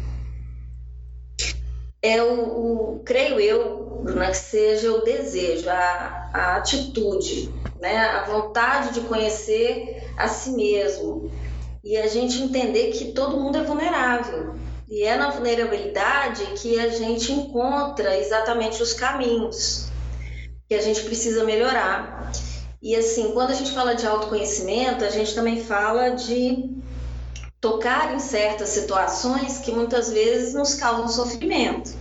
É 2.02 2.22
o, 2.22 2.96
o 2.96 3.00
creio 3.04 3.40
eu, 3.40 4.02
Bruna, 4.04 4.30
que 4.30 4.38
seja 4.38 4.92
o 4.92 5.04
desejo, 5.04 5.70
a, 5.70 6.30
a 6.32 6.56
atitude, 6.58 7.52
né? 7.82 7.98
a 7.98 8.24
vontade 8.24 8.94
de 8.94 9.02
conhecer 9.02 10.14
a 10.16 10.28
si 10.28 10.52
mesmo 10.52 11.32
e 11.84 11.98
a 11.98 12.08
gente 12.08 12.42
entender 12.42 12.92
que 12.92 13.12
todo 13.14 13.40
mundo 13.40 13.58
é 13.58 13.64
vulnerável. 13.64 14.69
E 14.90 15.04
é 15.04 15.16
na 15.16 15.30
vulnerabilidade 15.30 16.44
que 16.58 16.80
a 16.80 16.90
gente 16.90 17.32
encontra 17.32 18.18
exatamente 18.18 18.82
os 18.82 18.94
caminhos 18.94 19.88
que 20.68 20.74
a 20.74 20.82
gente 20.82 21.04
precisa 21.04 21.44
melhorar. 21.44 22.32
E 22.82 22.96
assim, 22.96 23.32
quando 23.32 23.52
a 23.52 23.54
gente 23.54 23.72
fala 23.72 23.94
de 23.94 24.08
autoconhecimento, 24.08 25.06
a 25.06 25.10
gente 25.10 25.36
também 25.36 25.64
fala 25.64 26.10
de 26.10 26.70
tocar 27.62 28.16
em 28.16 28.20
certas 28.20 28.70
situações 28.70 29.60
que 29.60 29.72
muitas 29.72 30.12
vezes 30.12 30.54
nos 30.54 30.76
causam 30.76 31.08
sofrimento. 31.08 31.92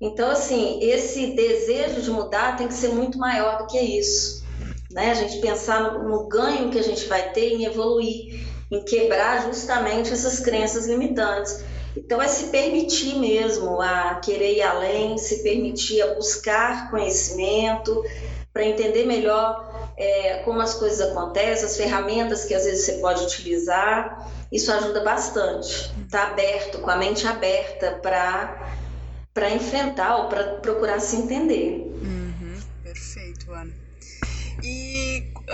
Então, 0.00 0.30
assim, 0.30 0.78
esse 0.80 1.34
desejo 1.34 2.02
de 2.02 2.10
mudar 2.10 2.56
tem 2.56 2.68
que 2.68 2.74
ser 2.74 2.90
muito 2.90 3.18
maior 3.18 3.58
do 3.58 3.66
que 3.66 3.80
isso. 3.80 4.44
Né? 4.90 5.10
A 5.10 5.14
gente 5.14 5.40
pensar 5.40 5.80
no, 5.80 6.08
no 6.08 6.28
ganho 6.28 6.70
que 6.70 6.78
a 6.78 6.82
gente 6.82 7.06
vai 7.06 7.32
ter 7.32 7.52
em 7.52 7.64
evoluir, 7.64 8.46
em 8.70 8.84
quebrar 8.84 9.44
justamente 9.44 10.12
essas 10.12 10.40
crenças 10.40 10.86
limitantes. 10.86 11.64
Então, 11.96 12.20
é 12.20 12.28
se 12.28 12.44
permitir 12.44 13.18
mesmo 13.18 13.80
a 13.80 14.16
querer 14.16 14.56
ir 14.56 14.62
além, 14.62 15.18
se 15.18 15.42
permitir 15.42 16.02
a 16.02 16.14
buscar 16.14 16.90
conhecimento 16.90 18.04
para 18.52 18.64
entender 18.64 19.04
melhor 19.06 19.92
é, 19.96 20.42
como 20.44 20.60
as 20.60 20.74
coisas 20.74 21.00
acontecem, 21.00 21.64
as 21.64 21.76
ferramentas 21.76 22.44
que 22.44 22.54
às 22.54 22.64
vezes 22.64 22.84
você 22.84 22.92
pode 22.94 23.24
utilizar. 23.24 24.30
Isso 24.50 24.72
ajuda 24.72 25.00
bastante. 25.00 25.68
Estar 26.04 26.26
tá 26.26 26.28
aberto, 26.28 26.78
com 26.78 26.90
a 26.90 26.96
mente 26.96 27.26
aberta 27.26 27.98
para 28.02 29.50
enfrentar 29.50 30.16
ou 30.22 30.28
para 30.28 30.44
procurar 30.56 31.00
se 31.00 31.16
entender. 31.16 31.90
Uhum, 32.02 32.17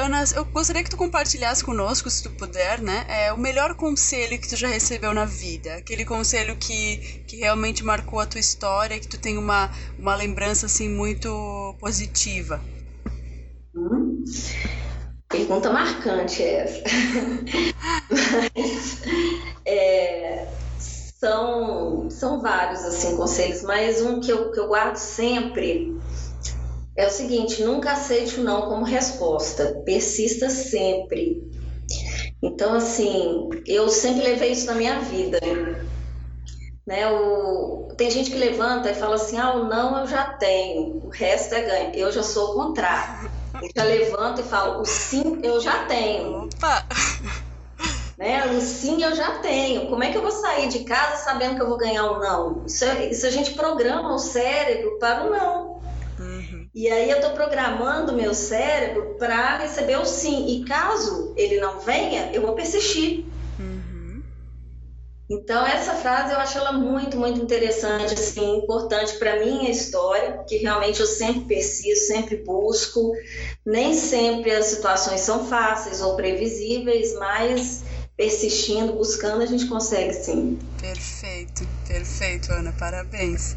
Ana, 0.05 0.23
eu 0.37 0.45
gostaria 0.45 0.85
que 0.85 0.91
tu 0.91 0.99
compartilhasse 0.99 1.65
conosco, 1.65 2.11
se 2.11 2.23
tu 2.23 2.31
puder, 2.37 2.79
né, 2.83 3.07
é, 3.09 3.33
o 3.33 3.39
melhor 3.39 3.75
conselho 3.75 4.39
que 4.39 4.47
tu 4.47 4.55
já 4.55 4.69
recebeu 4.69 5.15
na 5.15 5.25
vida. 5.25 5.77
Aquele 5.77 6.05
conselho 6.05 6.55
que, 6.59 7.25
que 7.27 7.37
realmente 7.37 7.83
marcou 7.83 8.21
a 8.21 8.27
tua 8.27 8.39
história, 8.39 9.01
que 9.01 9.09
tu 9.09 9.19
tem 9.19 9.39
uma, 9.39 9.71
uma 9.99 10.15
lembrança, 10.15 10.67
assim, 10.67 10.91
muito 10.91 11.75
positiva. 11.81 12.61
Hum, 13.75 14.23
pergunta 15.27 15.73
marcante 15.73 16.43
essa. 16.43 16.83
Mas, 18.11 19.03
é, 19.65 20.49
são, 20.79 22.11
são 22.11 22.43
vários 22.43 22.85
assim 22.85 23.17
conselhos, 23.17 23.63
mas 23.63 24.03
um 24.03 24.21
que 24.21 24.31
eu, 24.31 24.53
que 24.53 24.61
eu 24.61 24.69
guardo 24.69 24.97
sempre 24.97 25.95
é 26.97 27.07
o 27.07 27.11
seguinte: 27.11 27.63
nunca 27.63 27.93
aceite 27.93 28.41
o 28.41 28.45
não 28.45 28.63
como 28.63 28.85
resposta, 28.85 29.83
persista 29.85 30.49
sempre. 30.49 31.43
Então, 32.43 32.75
assim, 32.75 33.49
eu 33.67 33.89
sempre 33.89 34.23
levei 34.23 34.53
isso 34.53 34.67
na 34.67 34.75
minha 34.75 35.01
vida. 35.01 35.41
Né? 36.87 37.11
O... 37.11 37.89
Tem 37.97 38.11
gente 38.11 38.31
que 38.31 38.37
levanta 38.37 38.91
e 38.91 38.95
fala 38.95 39.15
assim: 39.15 39.39
ah, 39.39 39.55
o 39.55 39.65
não 39.65 40.01
eu 40.01 40.07
já 40.07 40.25
tenho, 40.25 41.03
o 41.05 41.09
resto 41.09 41.55
é 41.55 41.63
ganho. 41.63 41.95
Eu 41.95 42.13
já 42.13 42.23
sou 42.23 42.51
o 42.51 42.55
contrário. 42.55 43.31
Eu 43.63 43.71
já 43.75 43.85
levanto 43.85 44.41
e 44.41 44.45
falo: 44.45 44.81
o 44.81 44.85
sim 44.85 45.41
eu 45.43 45.61
já 45.61 45.85
tenho. 45.87 46.49
Opa! 46.57 46.87
Né? 48.19 48.47
O 48.47 48.61
sim 48.61 49.03
eu 49.03 49.15
já 49.15 49.39
tenho. 49.39 49.89
Como 49.89 50.05
é 50.05 50.11
que 50.11 50.19
eu 50.19 50.23
vou 50.23 50.31
sair 50.31 50.69
de 50.69 50.81
casa 50.85 51.25
sabendo 51.25 51.57
que 51.57 51.63
eu 51.63 51.69
vou 51.69 51.79
ganhar 51.79 52.13
um 52.13 52.21
não? 52.21 52.65
Isso, 52.67 52.85
é, 52.85 53.07
isso 53.07 53.27
a 53.27 53.31
gente 53.31 53.55
programa 53.55 54.15
o 54.15 54.19
cérebro 54.19 54.99
para 54.99 55.25
o 55.25 55.31
não. 55.31 55.74
E 56.75 56.91
aí 56.91 57.09
eu 57.09 57.19
estou 57.19 57.31
programando 57.31 58.13
o 58.13 58.17
meu 58.17 58.35
cérebro 58.35 59.15
para 59.17 59.59
receber 59.59 59.97
o 59.97 60.05
sim. 60.05 60.49
E 60.49 60.65
caso 60.65 61.33
ele 61.37 61.61
não 61.61 61.79
venha, 61.79 62.33
eu 62.33 62.43
vou 62.43 62.55
persistir. 62.55 63.25
Uhum. 63.61 64.21
Então 65.31 65.65
essa 65.65 65.95
frase 65.95 66.33
eu 66.33 66.39
acho 66.39 66.59
ela 66.59 66.73
muito, 66.73 67.17
muito 67.17 67.41
interessante, 67.41 68.15
assim, 68.15 68.57
importante 68.57 69.17
para 69.19 69.39
minha 69.39 69.71
história, 69.71 70.45
que 70.49 70.57
realmente 70.57 71.01
eu 71.01 71.07
sempre 71.07 71.45
persisto, 71.45 72.07
sempre 72.07 72.39
busco. 72.39 73.13
Nem 73.65 73.95
sempre 73.95 74.51
as 74.51 74.67
situações 74.67 75.21
são 75.21 75.47
fáceis 75.47 76.03
ou 76.03 76.17
previsíveis, 76.17 77.15
mas 77.15 77.85
persistindo, 78.17 78.95
buscando, 78.95 79.43
a 79.43 79.47
gente 79.47 79.67
consegue 79.67 80.13
sim. 80.13 80.59
Perfeito, 80.81 81.67
perfeito, 81.87 82.53
Ana, 82.53 82.73
parabéns. 82.73 83.57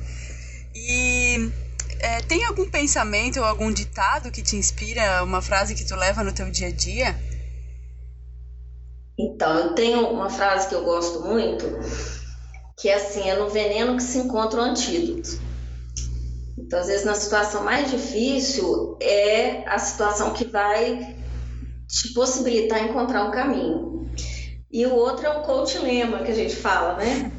E 0.75 1.66
é, 1.99 2.21
tem 2.21 2.45
algum 2.45 2.69
pensamento 2.69 3.39
ou 3.39 3.45
algum 3.45 3.71
ditado 3.71 4.31
que 4.31 4.41
te 4.41 4.55
inspira, 4.55 5.23
uma 5.23 5.41
frase 5.41 5.75
que 5.75 5.85
tu 5.85 5.95
leva 5.95 6.23
no 6.23 6.33
teu 6.33 6.49
dia 6.49 6.67
a 6.67 6.71
dia? 6.71 7.15
Então, 9.17 9.57
eu 9.57 9.73
tenho 9.73 10.07
uma 10.09 10.29
frase 10.29 10.67
que 10.67 10.75
eu 10.75 10.83
gosto 10.83 11.21
muito, 11.21 11.65
que 12.77 12.87
é 12.87 12.95
assim, 12.95 13.27
é 13.27 13.35
no 13.35 13.49
veneno 13.49 13.97
que 13.97 14.03
se 14.03 14.19
encontra 14.19 14.61
o 14.61 14.63
antídoto. 14.63 15.39
Então, 16.57 16.79
às 16.79 16.87
vezes, 16.87 17.05
na 17.05 17.15
situação 17.15 17.63
mais 17.63 17.89
difícil, 17.89 18.97
é 19.01 19.67
a 19.67 19.79
situação 19.79 20.33
que 20.33 20.45
vai 20.45 21.15
te 21.87 22.13
possibilitar 22.13 22.83
encontrar 22.83 23.23
um 23.23 23.31
caminho. 23.31 24.09
E 24.69 24.85
o 24.85 24.93
outro 24.93 25.25
é 25.25 25.29
o 25.29 25.43
coach 25.43 25.77
lema 25.79 26.19
que 26.19 26.31
a 26.31 26.35
gente 26.35 26.55
fala, 26.55 26.97
né? 26.97 27.31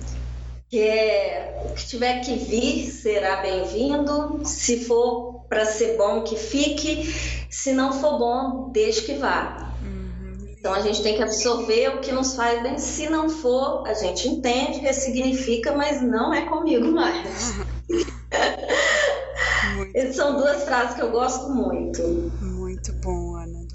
Que 0.69 0.81
é 0.81 1.63
o 1.65 1.75
que 1.75 1.87
tiver 1.87 2.21
que 2.21 2.35
vir 2.35 2.91
será 2.91 3.37
bem-vindo, 3.37 4.43
se 4.45 4.85
for 4.85 5.45
para 5.49 5.65
ser 5.65 5.97
bom 5.97 6.23
que 6.23 6.37
fique, 6.37 7.11
se 7.49 7.73
não 7.73 7.93
for 7.93 8.19
bom, 8.19 8.69
deixe 8.71 9.03
que 9.03 9.15
vá. 9.15 9.73
Uhum. 9.83 10.55
Então 10.59 10.75
a 10.75 10.81
gente 10.81 11.03
tem 11.03 11.17
que 11.17 11.23
absorver 11.23 11.89
o 11.89 12.01
que 12.01 12.13
nos 12.13 12.35
faz 12.35 12.63
bem. 12.63 12.79
Se 12.79 13.09
não 13.09 13.31
for, 13.31 13.87
a 13.87 13.95
gente 13.95 14.29
entende, 14.29 14.81
ressignifica, 14.81 15.75
mas 15.75 16.03
não 16.03 16.35
é 16.35 16.43
comigo 16.43 16.91
mais. 16.91 17.55
Essas 19.95 20.17
são 20.17 20.37
duas 20.37 20.65
frases 20.65 20.97
que 20.97 21.03
eu 21.03 21.11
gosto 21.11 21.49
muito. 21.51 22.03
Muito 22.43 22.93
bom. 22.95 23.28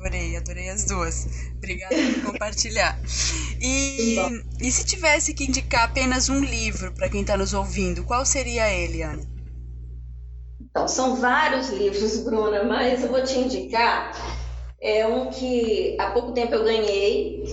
Adorei, 0.03 0.35
adorei 0.35 0.69
as 0.69 0.83
duas. 0.83 1.27
Obrigada 1.55 1.95
por 1.95 2.31
compartilhar. 2.31 2.99
E, 3.61 4.17
e 4.59 4.69
se 4.69 4.85
tivesse 4.85 5.33
que 5.33 5.45
indicar 5.45 5.83
apenas 5.83 6.27
um 6.27 6.39
livro 6.39 6.91
para 6.91 7.07
quem 7.07 7.21
está 7.21 7.37
nos 7.37 7.53
ouvindo, 7.53 8.03
qual 8.03 8.25
seria 8.25 8.69
ele, 8.69 9.01
Ana? 9.01 9.23
Então, 10.59 10.87
são 10.89 11.15
vários 11.15 11.69
livros, 11.69 12.17
Bruna, 12.17 12.63
mas 12.65 13.01
eu 13.01 13.09
vou 13.09 13.23
te 13.23 13.37
indicar 13.37 14.11
é 14.83 15.07
um 15.07 15.29
que 15.29 15.95
há 15.97 16.11
pouco 16.11 16.33
tempo 16.33 16.53
eu 16.53 16.65
ganhei 16.65 17.45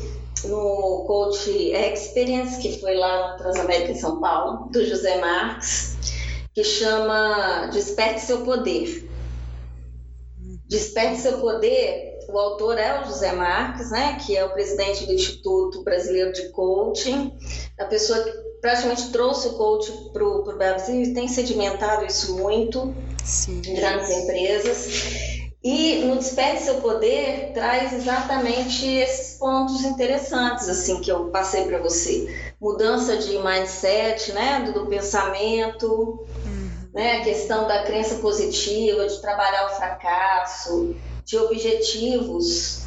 no 0.44 1.04
Coach 1.06 1.48
Experience, 1.72 2.60
que 2.60 2.80
foi 2.80 2.96
lá 2.96 3.28
na 3.28 3.36
Transamérica 3.36 3.92
em 3.92 3.94
São 3.94 4.20
Paulo, 4.20 4.68
do 4.70 4.84
José 4.84 5.20
Marques, 5.20 5.96
que 6.52 6.64
chama 6.64 7.66
Desperte 7.66 8.22
Seu 8.22 8.42
Poder. 8.44 9.08
Desperte 10.66 11.20
Seu 11.20 11.38
Poder, 11.38 12.09
o 12.32 12.38
autor 12.38 12.78
é 12.78 13.00
o 13.00 13.04
José 13.04 13.32
Marques, 13.32 13.90
né, 13.90 14.18
que 14.24 14.36
é 14.36 14.44
o 14.44 14.52
presidente 14.52 15.06
do 15.06 15.12
Instituto 15.12 15.82
Brasileiro 15.82 16.32
de 16.32 16.48
Coaching, 16.50 17.32
a 17.78 17.84
pessoa 17.84 18.22
que 18.22 18.30
praticamente 18.60 19.10
trouxe 19.10 19.48
o 19.48 19.54
coach 19.54 19.90
para 20.12 20.24
o 20.24 20.56
Brasil 20.56 21.02
e 21.02 21.14
tem 21.14 21.26
sedimentado 21.28 22.04
isso 22.04 22.36
muito 22.36 22.94
Sim. 23.24 23.62
em 23.66 23.74
grandes 23.74 24.10
empresas. 24.10 25.30
E 25.62 26.04
no 26.04 26.16
Desperte 26.16 26.62
Seu 26.62 26.76
Poder 26.76 27.52
traz 27.52 27.92
exatamente 27.92 28.86
esses 28.86 29.38
pontos 29.38 29.84
interessantes 29.84 30.68
assim 30.70 31.02
que 31.02 31.12
eu 31.12 31.26
passei 31.26 31.66
para 31.66 31.78
você. 31.78 32.54
Mudança 32.58 33.18
de 33.18 33.38
mindset, 33.38 34.32
né, 34.32 34.62
do, 34.64 34.72
do 34.72 34.86
pensamento, 34.86 36.26
uhum. 36.46 36.70
né, 36.94 37.18
a 37.18 37.24
questão 37.24 37.66
da 37.66 37.82
crença 37.82 38.16
positiva, 38.16 39.06
de 39.06 39.20
trabalhar 39.20 39.66
o 39.66 39.76
fracasso, 39.76 40.96
de 41.30 41.38
objetivos, 41.38 42.82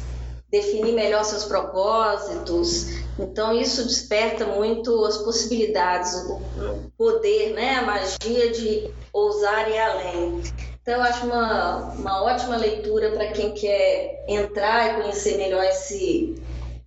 definir 0.50 0.92
melhor 0.92 1.24
seus 1.24 1.44
propósitos. 1.44 2.88
Então 3.18 3.58
isso 3.58 3.82
desperta 3.84 4.44
muito 4.44 5.02
as 5.06 5.16
possibilidades, 5.16 6.12
o 6.14 6.90
poder, 6.98 7.54
né, 7.54 7.76
a 7.76 7.82
magia 7.82 8.52
de 8.52 8.90
ousar 9.10 9.70
e 9.70 9.78
além. 9.78 10.42
Então, 10.82 10.96
eu 10.96 11.02
acho 11.02 11.24
uma, 11.24 11.92
uma 11.94 12.22
ótima 12.22 12.58
leitura 12.58 13.12
para 13.12 13.28
quem 13.28 13.54
quer 13.54 14.22
entrar 14.28 14.90
e 14.90 15.00
conhecer 15.00 15.38
melhor 15.38 15.64
esse, 15.64 16.34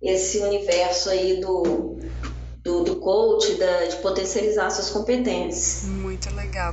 esse 0.00 0.38
universo 0.38 1.10
aí 1.10 1.40
do, 1.40 1.98
do, 2.62 2.84
do 2.84 2.96
coach, 3.00 3.54
da, 3.54 3.86
de 3.86 3.96
potencializar 3.96 4.70
suas 4.70 4.90
competências. 4.90 5.82
Muito 5.88 6.32
legal. 6.32 6.72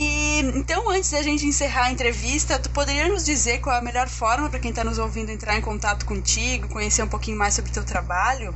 E 0.00 0.38
então, 0.54 0.88
antes 0.88 1.10
da 1.10 1.20
gente 1.22 1.44
encerrar 1.44 1.86
a 1.86 1.90
entrevista, 1.90 2.56
tu 2.56 2.70
poderia 2.70 3.08
nos 3.08 3.24
dizer 3.24 3.60
qual 3.60 3.74
é 3.74 3.80
a 3.80 3.82
melhor 3.82 4.08
forma 4.08 4.48
para 4.48 4.60
quem 4.60 4.70
está 4.70 4.84
nos 4.84 4.96
ouvindo 4.96 5.32
entrar 5.32 5.56
em 5.56 5.60
contato 5.60 6.06
contigo, 6.06 6.68
conhecer 6.68 7.02
um 7.02 7.08
pouquinho 7.08 7.36
mais 7.36 7.54
sobre 7.54 7.72
o 7.72 7.74
teu 7.74 7.84
trabalho? 7.84 8.54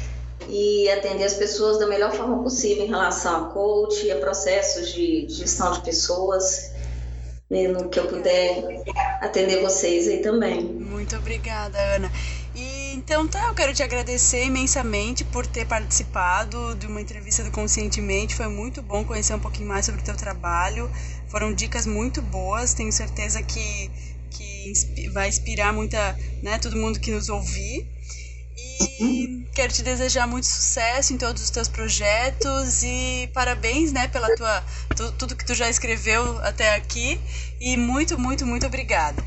e 0.49 0.89
atender 0.91 1.25
as 1.25 1.35
pessoas 1.35 1.79
da 1.79 1.87
melhor 1.87 2.13
forma 2.13 2.43
possível 2.43 2.85
em 2.85 2.89
relação 2.89 3.47
a 3.47 3.49
coach 3.51 4.07
e 4.07 4.11
a 4.11 4.17
processos 4.17 4.93
de 4.93 5.27
gestão 5.29 5.73
de 5.73 5.81
pessoas, 5.83 6.73
né, 7.51 7.69
no 7.69 7.89
que 7.89 7.99
eu 7.99 8.07
puder 8.07 8.83
atender 9.21 9.61
vocês 9.61 10.07
aí 10.07 10.19
também. 10.19 10.63
Muito 10.63 11.17
obrigada, 11.17 11.79
Ana. 11.97 12.11
Então 12.55 13.29
tá, 13.29 13.47
eu 13.49 13.55
quero 13.55 13.73
te 13.73 13.83
agradecer 13.83 14.45
imensamente 14.45 15.25
por 15.25 15.47
ter 15.47 15.67
participado 15.67 16.75
de 16.75 16.87
uma 16.87 17.01
entrevista 17.01 17.45
do 17.45 17.51
Conscientemente. 17.51 18.35
Foi 18.35 18.49
muito 18.49 18.83
bom 18.83 19.05
conhecer 19.05 19.35
um 19.35 19.39
pouquinho 19.39 19.69
mais 19.69 19.87
sobre 19.87 20.01
o 20.01 20.05
teu 20.05 20.17
trabalho. 20.17 20.91
Foram 21.29 21.55
dicas 21.55 21.87
muito 21.87 22.21
boas, 22.21 22.75
tenho 22.75 22.91
certeza 22.91 23.43
que, 23.43 23.91
que 24.31 25.09
vai 25.13 25.29
inspirar 25.29 25.73
muita, 25.73 26.17
né, 26.43 26.59
todo 26.59 26.77
mundo 26.77 26.99
que 26.99 27.11
nos 27.11 27.29
ouvir. 27.29 27.87
E 28.81 29.47
quero 29.55 29.73
te 29.73 29.83
desejar 29.83 30.27
muito 30.27 30.47
sucesso 30.47 31.13
em 31.13 31.19
todos 31.19 31.43
os 31.43 31.51
teus 31.51 31.69
projetos 31.69 32.83
e 32.83 33.29
parabéns, 33.35 33.93
né, 33.93 34.09
pela 34.09 34.35
tua 34.37 34.63
tudo 35.19 35.37
que 35.37 35.45
tu 35.45 35.55
já 35.55 35.69
escreveu 35.69 36.39
até 36.39 36.75
aqui 36.75 37.21
e 37.61 37.77
muito, 37.77 38.19
muito, 38.19 38.47
muito 38.47 38.67
obrigada. 38.67 39.23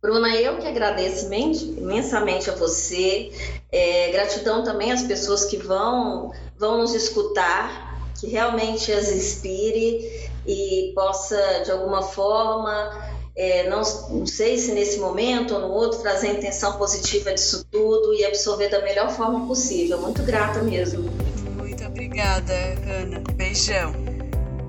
Bruna, 0.00 0.28
eu 0.36 0.58
que 0.58 0.66
agradeço 0.66 1.28
imensamente 1.32 2.48
a 2.48 2.54
você, 2.54 3.32
é, 3.70 4.12
gratidão 4.12 4.62
também 4.62 4.92
às 4.92 5.02
pessoas 5.02 5.44
que 5.44 5.56
vão, 5.56 6.32
vão 6.56 6.78
nos 6.78 6.94
escutar, 6.94 8.00
que 8.20 8.28
realmente 8.28 8.92
as 8.92 9.08
inspire 9.08 10.30
e 10.46 10.92
possa, 10.94 11.62
de 11.64 11.72
alguma 11.72 12.02
forma, 12.02 13.17
é, 13.38 13.70
não, 13.70 13.82
não 14.10 14.26
sei 14.26 14.58
se 14.58 14.72
nesse 14.72 14.98
momento 14.98 15.54
ou 15.54 15.60
no 15.60 15.68
outro, 15.68 16.00
trazer 16.00 16.30
a 16.30 16.32
intenção 16.32 16.76
positiva 16.76 17.32
disso 17.32 17.64
tudo 17.70 18.12
e 18.12 18.24
absorver 18.24 18.68
da 18.68 18.82
melhor 18.82 19.10
forma 19.12 19.46
possível. 19.46 20.00
Muito 20.00 20.24
grata 20.24 20.60
mesmo. 20.60 21.08
Muito 21.56 21.84
obrigada, 21.84 22.52
Ana. 23.00 23.22
Beijão. 23.36 23.92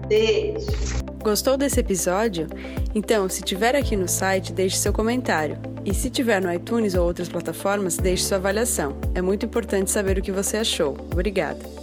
Beijo. 0.07 0.67
Gostou 1.23 1.57
desse 1.57 1.79
episódio? 1.79 2.47
Então, 2.93 3.27
se 3.27 3.41
tiver 3.41 3.75
aqui 3.75 3.95
no 3.95 4.07
site, 4.07 4.53
deixe 4.53 4.77
seu 4.77 4.93
comentário. 4.93 5.57
E 5.83 5.91
se 5.91 6.11
tiver 6.11 6.39
no 6.39 6.53
iTunes 6.53 6.93
ou 6.93 7.07
outras 7.07 7.27
plataformas, 7.27 7.97
deixe 7.97 8.23
sua 8.23 8.37
avaliação. 8.37 8.95
É 9.15 9.21
muito 9.21 9.47
importante 9.47 9.89
saber 9.89 10.19
o 10.19 10.21
que 10.21 10.31
você 10.31 10.57
achou. 10.57 10.95
Obrigada. 11.11 11.78